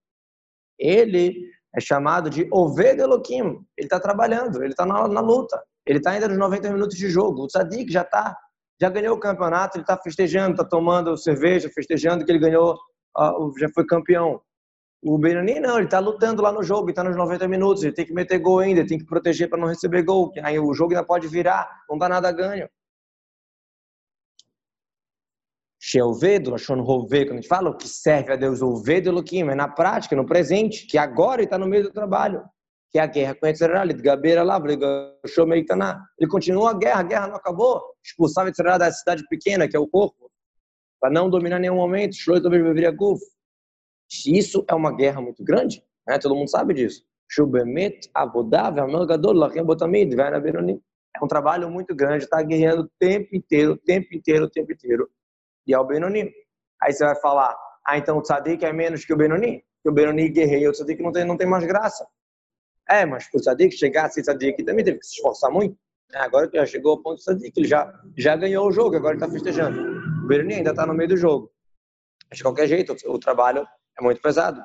ele 0.78 1.50
é 1.78 1.80
chamado 1.80 2.30
de 2.30 2.48
Oved 2.52 3.00
Elohim. 3.00 3.64
Ele 3.78 3.86
está 3.86 4.00
trabalhando, 4.00 4.64
ele 4.64 4.72
está 4.72 4.86
na, 4.86 5.08
na, 5.08 5.22
luta. 5.22 5.62
Ele 5.86 6.00
está 6.00 6.12
ainda 6.12 6.28
nos 6.28 6.38
90 6.38 6.72
minutos 6.72 6.98
de 6.98 7.08
jogo. 7.08 7.44
O 7.44 7.48
Tzadik 7.48 7.92
já 7.92 8.04
tá, 8.04 8.36
já 8.82 8.90
ganhou 8.90 9.16
o 9.16 9.20
campeonato, 9.20 9.78
ele 9.78 9.84
está 9.84 9.96
festejando, 9.96 10.52
está 10.52 10.66
tomando 10.66 11.16
cerveja, 11.16 11.70
festejando 11.74 12.26
que 12.26 12.32
ele 12.32 12.40
ganhou, 12.40 12.76
já 13.60 13.70
foi 13.76 13.86
campeão. 13.86 14.42
O 15.04 15.20
Benoni 15.20 15.60
não, 15.60 15.76
ele 15.76 15.86
está 15.86 16.00
lutando 16.00 16.42
lá 16.42 16.52
no 16.52 16.64
jogo, 16.64 16.90
está 16.90 17.04
nos 17.04 17.16
90 17.16 17.48
minutos, 17.48 17.84
ele 17.84 17.94
tem 17.94 18.06
que 18.06 18.14
meter 18.14 18.40
gol 18.40 18.60
ainda, 18.60 18.80
ele 18.80 18.90
tem 18.90 18.98
que 18.98 19.06
proteger 19.06 19.48
para 19.48 19.60
não 19.60 19.68
receber 19.68 20.02
gol, 20.02 20.32
aí 20.44 20.60
o 20.60 20.74
jogo 20.74 20.94
ainda 20.94 21.06
pode 21.06 21.28
virar, 21.28 21.70
não 21.88 22.00
dá 22.00 22.10
nada 22.10 22.32
ganho. 22.32 22.68
Sheovedo, 25.90 26.52
Lashon 26.52 26.82
Rove, 26.82 27.24
quando 27.24 27.32
a 27.32 27.42
gente 27.42 27.48
fala 27.48 27.70
o 27.70 27.78
que 27.78 27.88
serve 27.88 28.34
a 28.34 28.36
Deus, 28.36 28.62
o 28.62 28.76
Vedo 28.76 29.08
Elohim, 29.08 29.50
é 29.50 29.56
na 29.56 29.70
prática, 29.70 30.18
no 30.18 30.26
presente, 30.26 30.86
que 30.86 30.98
agora 30.98 31.42
está 31.42 31.58
no 31.58 31.66
meio 31.66 31.84
do 31.84 31.94
trabalho, 31.94 32.44
que 32.92 33.00
é 33.00 33.02
a 33.02 33.06
guerra 33.06 33.34
com 33.36 33.48
Etzerá, 33.48 33.86
de 33.86 33.94
Gabeira 33.94 34.44
lá, 34.44 34.62
ele 34.62 36.30
continua 36.30 36.72
a 36.72 36.74
guerra, 36.74 37.00
a 37.00 37.04
guerra 37.04 37.28
não 37.28 37.38
acabou, 37.38 37.82
expulsava 38.04 38.50
Etzerá 38.50 38.78
da 38.78 38.92
cidade 38.92 39.24
pequena, 39.30 39.66
que 39.66 39.78
é 39.78 39.80
o 39.80 39.88
corpo, 39.88 40.30
para 41.00 41.10
não 41.10 41.30
dominar 41.30 41.58
nenhum 41.58 41.78
momento, 41.78 42.18
isso 44.26 44.66
é 44.68 44.76
uma 44.76 44.94
guerra 44.94 45.22
muito 45.22 45.42
grande, 45.42 45.82
né? 46.06 46.20
todo 46.20 46.36
mundo 46.36 46.50
sabe 46.50 46.74
disso. 46.74 47.02
É 51.16 51.24
um 51.24 51.28
trabalho 51.30 51.70
muito 51.70 51.96
grande, 51.96 52.26
está 52.26 52.44
guerreando 52.44 52.82
o 52.82 52.90
tempo 53.00 53.34
inteiro, 53.34 53.72
o 53.72 53.78
tempo 53.78 54.14
inteiro, 54.14 54.44
o 54.44 54.50
tempo 54.50 54.74
inteiro 54.74 55.10
e 55.68 55.74
é 55.74 55.80
o 55.80 55.84
Benoni. 55.84 56.32
Aí 56.82 56.94
você 56.94 57.04
vai 57.04 57.16
falar, 57.16 57.56
ah, 57.86 57.98
então 57.98 58.18
o 58.18 58.22
Tzadik 58.22 58.64
é 58.64 58.72
menos 58.72 59.06
que 59.06 59.14
o 59.14 59.18
Benoni? 59.18 59.64
Que 59.84 59.90
o 59.90 59.92
Benoni 59.92 60.30
guerreia, 60.30 60.70
o 60.70 60.72
Tzadik 60.72 61.02
não 61.02 61.12
tem, 61.12 61.26
não 61.26 61.38
tem 61.38 61.48
mais 61.48 61.66
graça. 61.66 62.08
É, 62.90 63.06
mas 63.06 63.30
para 63.30 63.38
o 63.38 63.42
Tzadik 63.42 63.76
chegar 63.76 64.06
a 64.06 64.10
Tzadik 64.10 64.64
também 64.64 64.84
teve 64.84 65.00
que 65.00 65.06
se 65.06 65.16
esforçar 65.16 65.52
muito. 65.52 65.78
É, 66.14 66.20
agora 66.20 66.50
que 66.50 66.58
já 66.58 66.66
chegou 66.66 66.92
ao 66.92 67.02
ponto 67.02 67.18
do 67.18 67.22
Tzadik, 67.22 67.52
ele 67.58 67.68
já, 67.68 67.94
já 68.18 68.36
ganhou 68.36 68.68
o 68.68 68.72
jogo, 68.72 68.96
agora 68.96 69.16
ele 69.16 69.24
está 69.24 69.32
festejando. 69.32 69.80
O 70.24 70.28
Benoni 70.28 70.56
ainda 70.56 70.72
está 70.72 70.86
no 70.86 70.94
meio 70.94 71.10
do 71.10 71.18
jogo. 71.18 71.52
Mas 72.30 72.38
de 72.38 72.44
qualquer 72.44 72.68
jeito, 72.68 72.96
o, 73.06 73.20
trabalho 73.20 73.66
é 74.00 74.04
muito 74.04 74.22
pesado. 74.22 74.62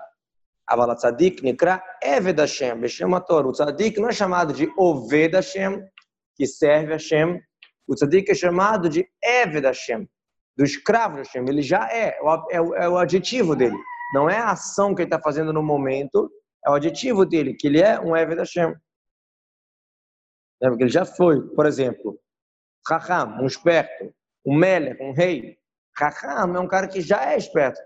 Avala 0.66 0.94
Tzadik 0.94 1.42
Nikra 1.42 1.82
Eved 2.02 2.40
Hashem, 2.40 2.80
Beshem 2.80 3.06
O 3.12 3.52
Tzadik 3.52 3.98
não 4.00 4.08
é 4.08 4.12
chamado 4.12 4.52
de 4.52 4.68
Oved 4.76 5.34
Hashem, 5.34 5.84
que 6.36 6.46
serve 6.46 6.92
Hashem. 6.92 7.40
O 7.86 7.94
Tzadik 7.94 8.30
é 8.30 8.34
chamado 8.34 8.88
de 8.88 9.06
Eved 9.22 9.64
Hashem, 9.64 10.08
do 10.56 10.64
escravo 10.64 11.14
de 11.14 11.22
Hashem, 11.22 11.44
ele 11.48 11.62
já 11.62 11.88
é, 11.90 12.18
é, 12.50 12.56
é 12.56 12.88
o 12.88 12.98
adjetivo 12.98 13.56
dele. 13.56 13.76
Não 14.14 14.28
é 14.28 14.36
a 14.36 14.50
ação 14.50 14.94
que 14.94 15.02
ele 15.02 15.06
está 15.06 15.20
fazendo 15.20 15.52
no 15.52 15.62
momento, 15.62 16.30
é 16.64 16.70
o 16.70 16.74
adjetivo 16.74 17.24
dele, 17.24 17.54
que 17.54 17.66
ele 17.66 17.80
é 17.80 17.98
um 17.98 18.16
Eved 18.16 18.38
Hashem. 18.38 18.74
É, 20.62 20.68
porque 20.68 20.84
ele 20.84 20.90
já 20.90 21.04
foi, 21.04 21.40
por 21.54 21.66
exemplo, 21.66 22.20
Raham, 22.86 23.42
um 23.42 23.46
esperto, 23.46 24.14
um 24.44 24.56
Melech, 24.56 25.02
um 25.02 25.12
rei. 25.12 25.56
Raham 25.96 26.54
é 26.56 26.60
um 26.60 26.68
cara 26.68 26.86
que 26.86 27.00
já 27.00 27.32
é 27.32 27.36
esperto. 27.36 27.80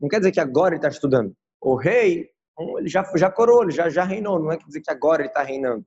Não 0.00 0.08
quer 0.08 0.18
dizer 0.18 0.32
que 0.32 0.40
agora 0.40 0.74
ele 0.74 0.78
está 0.78 0.88
estudando. 0.88 1.34
O 1.60 1.76
rei, 1.76 2.28
ele 2.78 2.88
já, 2.88 3.04
já 3.16 3.30
coroou, 3.30 3.62
ele 3.62 3.72
já, 3.72 3.88
já 3.88 4.04
reinou, 4.04 4.38
não 4.38 4.52
é 4.52 4.56
quer 4.56 4.66
dizer 4.66 4.80
que 4.80 4.90
agora 4.90 5.22
ele 5.22 5.28
está 5.28 5.42
reinando. 5.42 5.84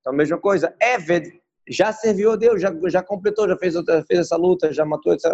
Então, 0.00 0.12
a 0.12 0.16
mesma 0.16 0.38
coisa, 0.38 0.74
Eved 0.80 1.42
já 1.68 1.92
serviu 1.92 2.32
a 2.32 2.36
Deus, 2.36 2.60
já, 2.60 2.72
já 2.88 3.02
completou, 3.02 3.48
já 3.48 3.56
fez, 3.56 3.74
fez 4.06 4.20
essa 4.20 4.36
luta, 4.36 4.72
já 4.72 4.84
matou, 4.84 5.12
etc. 5.12 5.26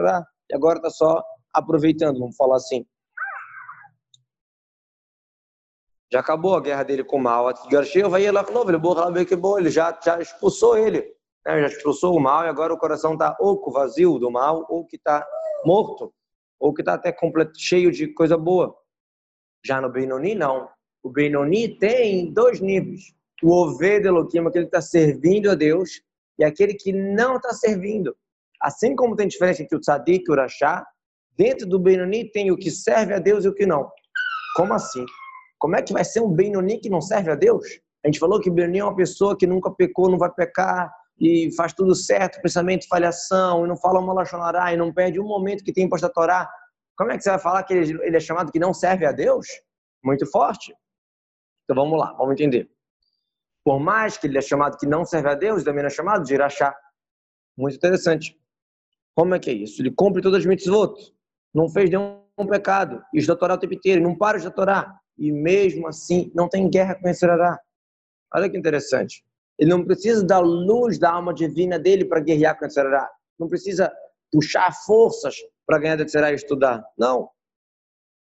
E 0.50 0.54
agora 0.54 0.78
está 0.78 0.90
só 0.90 1.22
aproveitando, 1.52 2.18
vamos 2.18 2.36
falar 2.36 2.56
assim. 2.56 2.86
Já 6.12 6.20
acabou 6.20 6.56
a 6.56 6.60
guerra 6.60 6.82
dele 6.82 7.04
com 7.04 7.16
o 7.16 7.20
mal. 7.20 7.48
Ele 9.58 9.70
já, 9.70 9.96
já 10.04 10.20
expulsou 10.20 10.76
ele. 10.76 11.02
Né? 11.46 11.60
Já 11.60 11.66
expulsou 11.68 12.16
o 12.16 12.20
mal 12.20 12.44
e 12.44 12.48
agora 12.48 12.74
o 12.74 12.78
coração 12.78 13.12
está 13.12 13.36
ou 13.38 13.60
vazio 13.70 14.18
do 14.18 14.30
mal, 14.30 14.66
ou 14.68 14.84
que 14.84 14.96
está 14.96 15.24
morto, 15.64 16.12
ou 16.58 16.74
que 16.74 16.82
está 16.82 16.94
até 16.94 17.12
completo, 17.12 17.52
cheio 17.56 17.92
de 17.92 18.08
coisa 18.08 18.36
boa. 18.36 18.76
Já 19.64 19.80
no 19.80 19.90
Benoni, 19.90 20.34
não. 20.34 20.68
O 21.02 21.10
Benoni 21.10 21.78
tem 21.78 22.32
dois 22.32 22.60
níveis. 22.60 23.14
O 23.42 23.52
Oved 23.52 24.02
que 24.52 24.58
está 24.58 24.82
servindo 24.82 25.50
a 25.50 25.54
Deus, 25.54 26.02
e 26.40 26.44
aquele 26.44 26.74
que 26.74 26.92
não 26.92 27.36
está 27.36 27.52
servindo. 27.52 28.16
Assim 28.60 28.96
como 28.96 29.14
tem 29.14 29.28
diferença 29.28 29.62
entre 29.62 29.76
o 29.76 29.80
tzadik 29.80 30.24
e 30.26 30.32
o 30.32 30.34
rachá, 30.34 30.84
dentro 31.36 31.66
do 31.66 31.78
Benoni 31.78 32.30
tem 32.32 32.50
o 32.50 32.56
que 32.56 32.70
serve 32.70 33.14
a 33.14 33.18
Deus 33.18 33.44
e 33.44 33.48
o 33.48 33.54
que 33.54 33.66
não. 33.66 33.88
Como 34.56 34.72
assim? 34.72 35.04
Como 35.58 35.76
é 35.76 35.82
que 35.82 35.92
vai 35.92 36.04
ser 36.04 36.20
um 36.20 36.32
Benoni 36.32 36.80
que 36.80 36.88
não 36.88 37.02
serve 37.02 37.30
a 37.30 37.34
Deus? 37.34 37.64
A 38.02 38.08
gente 38.08 38.18
falou 38.18 38.40
que 38.40 38.50
Benoni 38.50 38.78
é 38.78 38.84
uma 38.84 38.96
pessoa 38.96 39.36
que 39.36 39.46
nunca 39.46 39.70
pecou, 39.70 40.10
não 40.10 40.18
vai 40.18 40.32
pecar, 40.32 40.90
e 41.18 41.54
faz 41.54 41.74
tudo 41.74 41.94
certo, 41.94 42.40
pensamento, 42.40 42.88
falhação, 42.88 43.66
e 43.66 43.68
não 43.68 43.76
fala 43.76 44.00
uma 44.00 44.14
lachonará, 44.14 44.72
e 44.72 44.76
não 44.76 44.92
perde 44.92 45.20
um 45.20 45.26
momento 45.26 45.62
que 45.62 45.72
tem 45.72 45.84
imposto 45.84 46.06
a 46.06 46.10
Torá. 46.10 46.50
Como 46.96 47.12
é 47.12 47.18
que 47.18 47.22
você 47.22 47.30
vai 47.30 47.38
falar 47.38 47.62
que 47.64 47.74
ele 47.74 48.16
é 48.16 48.20
chamado 48.20 48.50
que 48.50 48.58
não 48.58 48.72
serve 48.72 49.04
a 49.04 49.12
Deus? 49.12 49.46
Muito 50.02 50.26
forte. 50.30 50.74
Então 51.64 51.76
vamos 51.76 51.98
lá, 51.98 52.14
vamos 52.14 52.32
entender. 52.32 52.70
Por 53.64 53.78
mais 53.78 54.16
que 54.16 54.26
ele 54.26 54.38
é 54.38 54.42
chamado 54.42 54.78
que 54.78 54.86
não 54.86 55.04
serve 55.04 55.28
a 55.28 55.34
Deus, 55.34 55.64
também 55.64 55.84
é 55.84 55.90
chamado 55.90 56.24
de 56.24 56.34
irachá. 56.34 56.74
Muito 57.56 57.76
interessante. 57.76 58.38
Como 59.14 59.34
é 59.34 59.38
que 59.38 59.50
é 59.50 59.52
isso? 59.52 59.82
Ele 59.82 59.90
cumpre 59.90 60.22
todas 60.22 60.40
as 60.40 60.46
mitzvot. 60.46 60.94
Não 61.54 61.68
fez 61.68 61.90
nenhum 61.90 62.22
um 62.38 62.46
pecado. 62.46 63.02
E 63.14 63.30
a 63.30 63.36
Torá 63.36 63.54
o 63.54 63.58
tempo 63.58 63.74
inteiro, 63.74 64.02
não 64.02 64.16
para 64.16 64.38
de 64.38 64.46
estudar. 64.46 64.98
E 65.18 65.30
mesmo 65.30 65.86
assim, 65.86 66.30
não 66.34 66.48
tem 66.48 66.68
guerra 66.70 66.94
com 66.94 67.08
esse 67.08 67.26
Olha 68.34 68.48
que 68.48 68.56
interessante. 68.56 69.22
Ele 69.58 69.70
não 69.70 69.84
precisa 69.84 70.24
da 70.24 70.38
luz 70.38 70.98
da 70.98 71.12
alma 71.12 71.34
divina 71.34 71.78
dele 71.78 72.04
para 72.04 72.20
guerrear 72.20 72.58
com 72.58 72.64
esse 72.64 72.80
Não 73.38 73.48
precisa 73.48 73.92
puxar 74.32 74.72
forças 74.86 75.34
para 75.66 75.78
ganhar 75.78 75.96
de 75.96 76.18
e 76.18 76.34
estudar. 76.34 76.82
Não. 76.96 77.28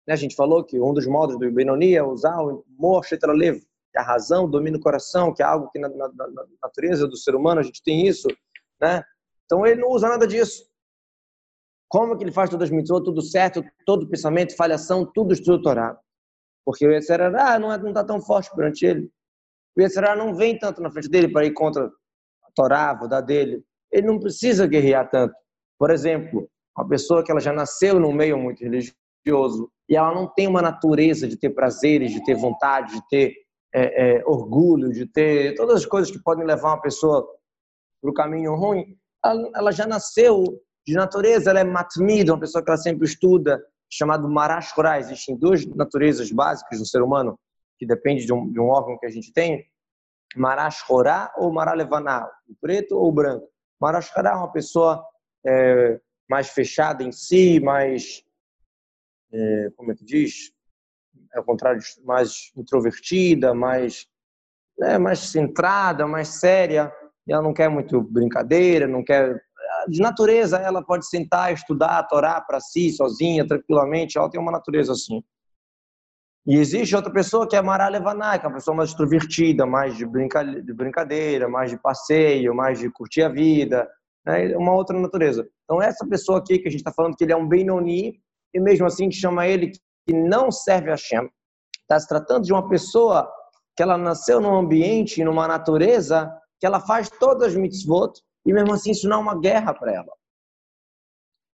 Né, 0.07 0.15
a 0.15 0.17
gente 0.17 0.35
falou 0.35 0.65
que 0.65 0.81
um 0.81 0.93
dos 0.93 1.07
modos 1.07 1.39
do 1.39 1.53
Benoni 1.53 1.95
é 1.95 2.03
usar 2.03 2.41
o 2.43 2.65
Moshetralev, 2.69 3.63
a 3.99 4.03
razão 4.03 4.49
domina 4.49 4.77
o 4.77 4.81
coração, 4.81 5.35
que 5.35 5.43
é 5.43 5.47
algo 5.47 5.71
que 5.71 5.79
na, 5.79 5.89
na, 5.89 6.09
na, 6.09 6.45
natureza 6.63 7.07
do 7.07 7.17
ser 7.17 7.35
humano 7.35 7.61
a 7.61 7.63
gente 7.63 7.83
tem 7.83 8.07
isso, 8.07 8.29
né? 8.81 9.03
Então 9.45 9.67
ele 9.67 9.81
não 9.81 9.89
usa 9.89 10.09
nada 10.09 10.27
disso. 10.27 10.69
Como 11.89 12.17
que 12.17 12.25
ele 12.25 12.33
faz 12.33 12.51
todas 12.51 12.69
as 12.69 12.75
mitzvot, 12.75 13.03
tudo 13.03 13.23
certo, 13.23 13.65
todo 13.87 14.09
pensamento, 14.09 14.55
falhação, 14.55 15.11
tudo 15.11 15.33
estruturado? 15.33 15.99
Porque 16.65 16.87
o 16.87 16.93
Yetzirah 16.93 17.59
não 17.59 17.75
está 17.75 18.01
é, 18.01 18.05
tão 18.05 18.21
forte 18.21 18.55
perante 18.55 18.85
ele. 18.85 19.11
O 19.77 19.81
Yetzirah 19.81 20.15
não 20.15 20.35
vem 20.35 20.59
tanto 20.59 20.83
na 20.83 20.91
frente 20.91 21.09
dele 21.09 21.29
para 21.29 21.47
ir 21.47 21.53
contra 21.53 21.87
a 21.87 22.51
Torá, 22.55 22.91
a 22.91 23.21
dele. 23.23 23.65
Ele 23.91 24.07
não 24.07 24.21
precisa 24.21 24.67
guerrear 24.67 25.09
tanto. 25.09 25.35
Por 25.79 25.91
exemplo, 25.91 26.47
uma 26.77 26.87
pessoa 26.87 27.25
que 27.25 27.31
ela 27.31 27.41
já 27.41 27.55
nasceu 27.55 27.99
num 27.99 28.13
meio 28.13 28.39
muito 28.39 28.63
religioso 28.63 29.73
e 29.89 29.97
ela 29.97 30.15
não 30.15 30.33
tem 30.33 30.47
uma 30.47 30.61
natureza 30.61 31.27
de 31.27 31.39
ter 31.39 31.51
prazeres, 31.51 32.13
de 32.13 32.23
ter 32.23 32.35
vontade, 32.35 32.93
de 32.93 33.09
ter 33.09 33.35
é, 33.75 34.19
é, 34.19 34.27
orgulho, 34.27 34.93
de 34.93 35.07
ter 35.07 35.55
todas 35.55 35.77
as 35.77 35.87
coisas 35.87 36.11
que 36.11 36.23
podem 36.23 36.45
levar 36.45 36.75
uma 36.75 36.81
pessoa 36.81 37.27
para 38.01 38.11
o 38.11 38.15
caminho 38.15 38.55
ruim, 38.55 38.97
ela, 39.25 39.51
ela, 39.55 39.73
já 39.73 39.87
nasceu 39.87 40.45
de 40.87 40.95
natureza, 40.95 41.51
ela 41.51 41.61
é 41.61 41.65
matmida, 41.65 42.33
uma 42.33 42.41
pessoa 42.41 42.65
que 42.65 42.71
ela 42.71 42.79
sempre 42.79 43.05
estuda, 43.05 43.63
chamado 43.91 44.29
marash. 44.29 44.73
Existem 44.99 45.37
duas 45.37 45.67
naturezas 45.67 46.31
básicas 46.31 46.79
no 46.79 46.87
ser 46.87 47.03
humano, 47.03 47.39
que 47.79 47.87
depende 47.87 48.25
de 48.25 48.33
um, 48.33 48.51
de 48.51 48.61
um 48.61 48.69
órgão 48.69 48.99
que 48.99 49.07
a 49.07 49.11
gente 49.11 49.33
tem, 49.33 49.67
marash 50.37 50.85
ou 51.37 51.53
maralevaná, 51.53 52.29
o 52.49 52.55
preto 52.61 52.97
ou 52.97 53.09
o 53.09 53.13
branco. 53.13 53.49
Marash 53.81 54.11
é 54.17 54.21
uma 54.31 54.51
pessoa 54.51 55.05
é, 55.47 56.01
mais 56.29 56.49
fechada 56.51 57.03
em 57.03 57.13
si, 57.13 57.61
mais, 57.61 58.23
é, 59.33 59.71
como 59.77 59.93
é 59.93 59.95
que 59.95 60.05
diz? 60.05 60.53
É 61.35 61.41
o 61.41 61.45
contrário, 61.45 61.81
mais 62.05 62.51
introvertida, 62.57 63.55
mais, 63.55 64.07
né, 64.79 64.99
mais 64.99 65.19
centrada, 65.21 66.07
mais 66.07 66.29
séria. 66.29 66.93
E 67.27 67.33
ela 67.33 67.43
não 67.43 67.53
quer 67.53 67.69
muito 67.69 68.01
brincadeira, 68.01 68.87
não 68.87 69.05
quer. 69.05 69.41
De 69.89 70.01
natureza, 70.01 70.59
ela 70.59 70.83
pode 70.83 71.07
sentar, 71.07 71.53
estudar, 71.53 72.03
torar 72.05 72.45
para 72.47 72.61
si, 72.61 72.91
sozinha, 72.91 73.47
tranquilamente. 73.47 74.19
Ela 74.19 74.31
tem 74.31 74.41
uma 74.41 74.53
natureza 74.53 74.93
assim. 74.93 75.23
E 76.47 76.57
existe 76.57 76.97
outra 76.97 77.13
pessoa 77.13 77.47
que 77.47 77.55
é 77.55 77.61
Mara 77.61 77.89
Levanai, 77.89 78.39
que 78.41 78.47
é 78.47 78.49
uma 78.49 78.55
pessoa 78.55 78.75
mais 78.75 78.89
extrovertida, 78.89 79.67
mais 79.67 79.95
de 79.97 80.07
brincadeira, 80.07 81.47
mais 81.47 81.71
de 81.71 81.79
passeio, 81.79 82.55
mais 82.55 82.79
de 82.79 82.91
curtir 82.91 83.23
a 83.23 83.29
vida, 83.29 83.87
né? 84.25 84.57
uma 84.57 84.73
outra 84.73 84.99
natureza. 84.99 85.47
Então, 85.65 85.83
essa 85.83 86.07
pessoa 86.07 86.39
aqui 86.39 86.59
que 86.59 86.69
a 86.69 86.71
gente 86.71 86.81
está 86.81 86.91
falando 86.91 87.15
que 87.17 87.23
ele 87.23 87.35
é 87.35 87.37
um 87.37 87.47
Benoni, 87.47 88.19
e 88.55 88.61
mesmo 88.61 88.87
assim 88.87 89.11
chama 89.11 89.47
ele 89.47 89.73
que 90.09 90.15
não 90.15 90.51
serve 90.51 90.91
a 90.91 90.97
Shem, 90.97 91.29
está 91.83 92.01
se 92.01 92.09
tratando 92.09 92.47
de 92.47 92.53
uma 92.53 92.67
pessoa 92.67 93.31
que 93.77 93.83
ela 93.83 93.99
nasceu 93.99 94.41
num 94.41 94.57
ambiente, 94.57 95.23
numa 95.23 95.47
natureza, 95.47 96.33
que 96.59 96.67
ela 96.67 96.81
faz 96.81 97.11
todas 97.11 97.49
as 97.49 97.55
mitzvot, 97.55 98.13
e 98.47 98.53
mesmo 98.55 98.73
assim 98.73 98.93
isso 98.93 99.07
não 99.07 99.19
é 99.19 99.21
uma 99.21 99.39
guerra 99.39 99.75
para 99.75 99.93
ela. 99.93 100.11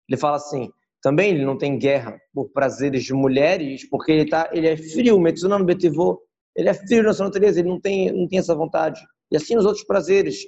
Ele 0.07 0.19
fala 0.19 0.37
assim, 0.37 0.71
também 1.01 1.31
ele 1.31 1.43
não 1.43 1.57
tem 1.57 1.79
guerra 1.79 2.15
por 2.31 2.51
prazeres 2.51 3.03
de 3.03 3.13
mulheres, 3.13 3.89
porque 3.89 4.11
ele, 4.11 4.29
tá, 4.29 4.47
ele 4.53 4.67
é 4.67 4.77
frio, 4.77 5.19
Metsunan 5.19 5.65
Betivô, 5.65 6.21
ele 6.55 6.69
é 6.69 6.73
frio 6.75 7.01
na 7.01 7.13
sua 7.13 7.25
natureza, 7.25 7.59
ele 7.59 7.69
não 7.69 7.81
tem, 7.81 8.11
não 8.11 8.27
tem 8.27 8.37
essa 8.37 8.53
vontade. 8.53 9.01
E 9.31 9.35
assim 9.35 9.55
nos 9.55 9.65
outros 9.65 9.83
prazeres, 9.83 10.43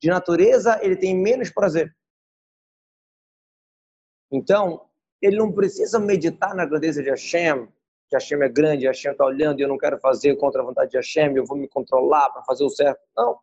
de 0.00 0.08
natureza, 0.08 0.78
ele 0.80 0.96
tem 0.96 1.20
menos 1.20 1.50
prazer. 1.50 1.92
Então, 4.30 4.80
ele 5.24 5.36
não 5.36 5.50
precisa 5.50 5.98
meditar 5.98 6.54
na 6.54 6.66
grandeza 6.66 7.02
de 7.02 7.08
Hashem, 7.08 7.66
que 8.08 8.16
Hashem 8.16 8.42
é 8.42 8.48
grande, 8.48 8.86
Hashem 8.86 9.12
está 9.12 9.24
olhando 9.24 9.58
e 9.58 9.62
eu 9.62 9.68
não 9.68 9.78
quero 9.78 9.98
fazer 9.98 10.36
contra 10.36 10.60
a 10.60 10.64
vontade 10.64 10.90
de 10.90 10.98
Hashem, 10.98 11.34
eu 11.34 11.46
vou 11.46 11.56
me 11.56 11.66
controlar 11.66 12.28
para 12.30 12.42
fazer 12.42 12.64
o 12.64 12.68
certo. 12.68 13.00
Não. 13.16 13.38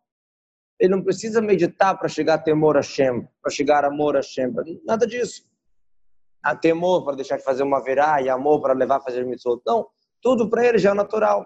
Ele 0.78 0.90
não 0.90 1.02
precisa 1.02 1.40
meditar 1.40 1.98
para 1.98 2.08
chegar 2.08 2.34
a 2.34 2.38
temor 2.38 2.76
a 2.76 2.80
Hashem, 2.80 3.26
para 3.42 3.50
chegar 3.50 3.84
a 3.84 3.88
amor 3.88 4.16
a 4.16 4.20
Hashem. 4.20 4.52
Nada 4.84 5.06
disso. 5.06 5.44
A 6.42 6.54
temor 6.54 7.04
para 7.04 7.16
deixar 7.16 7.36
de 7.36 7.44
fazer 7.44 7.64
uma 7.64 7.82
verá 7.82 8.22
e 8.22 8.28
amor 8.28 8.60
para 8.60 8.74
levar 8.74 8.96
a 8.96 9.00
fazer 9.00 9.24
mitzvot. 9.24 9.60
Não. 9.66 9.88
Tudo 10.20 10.48
para 10.48 10.64
ele 10.64 10.78
já 10.78 10.90
é 10.90 10.94
natural. 10.94 11.44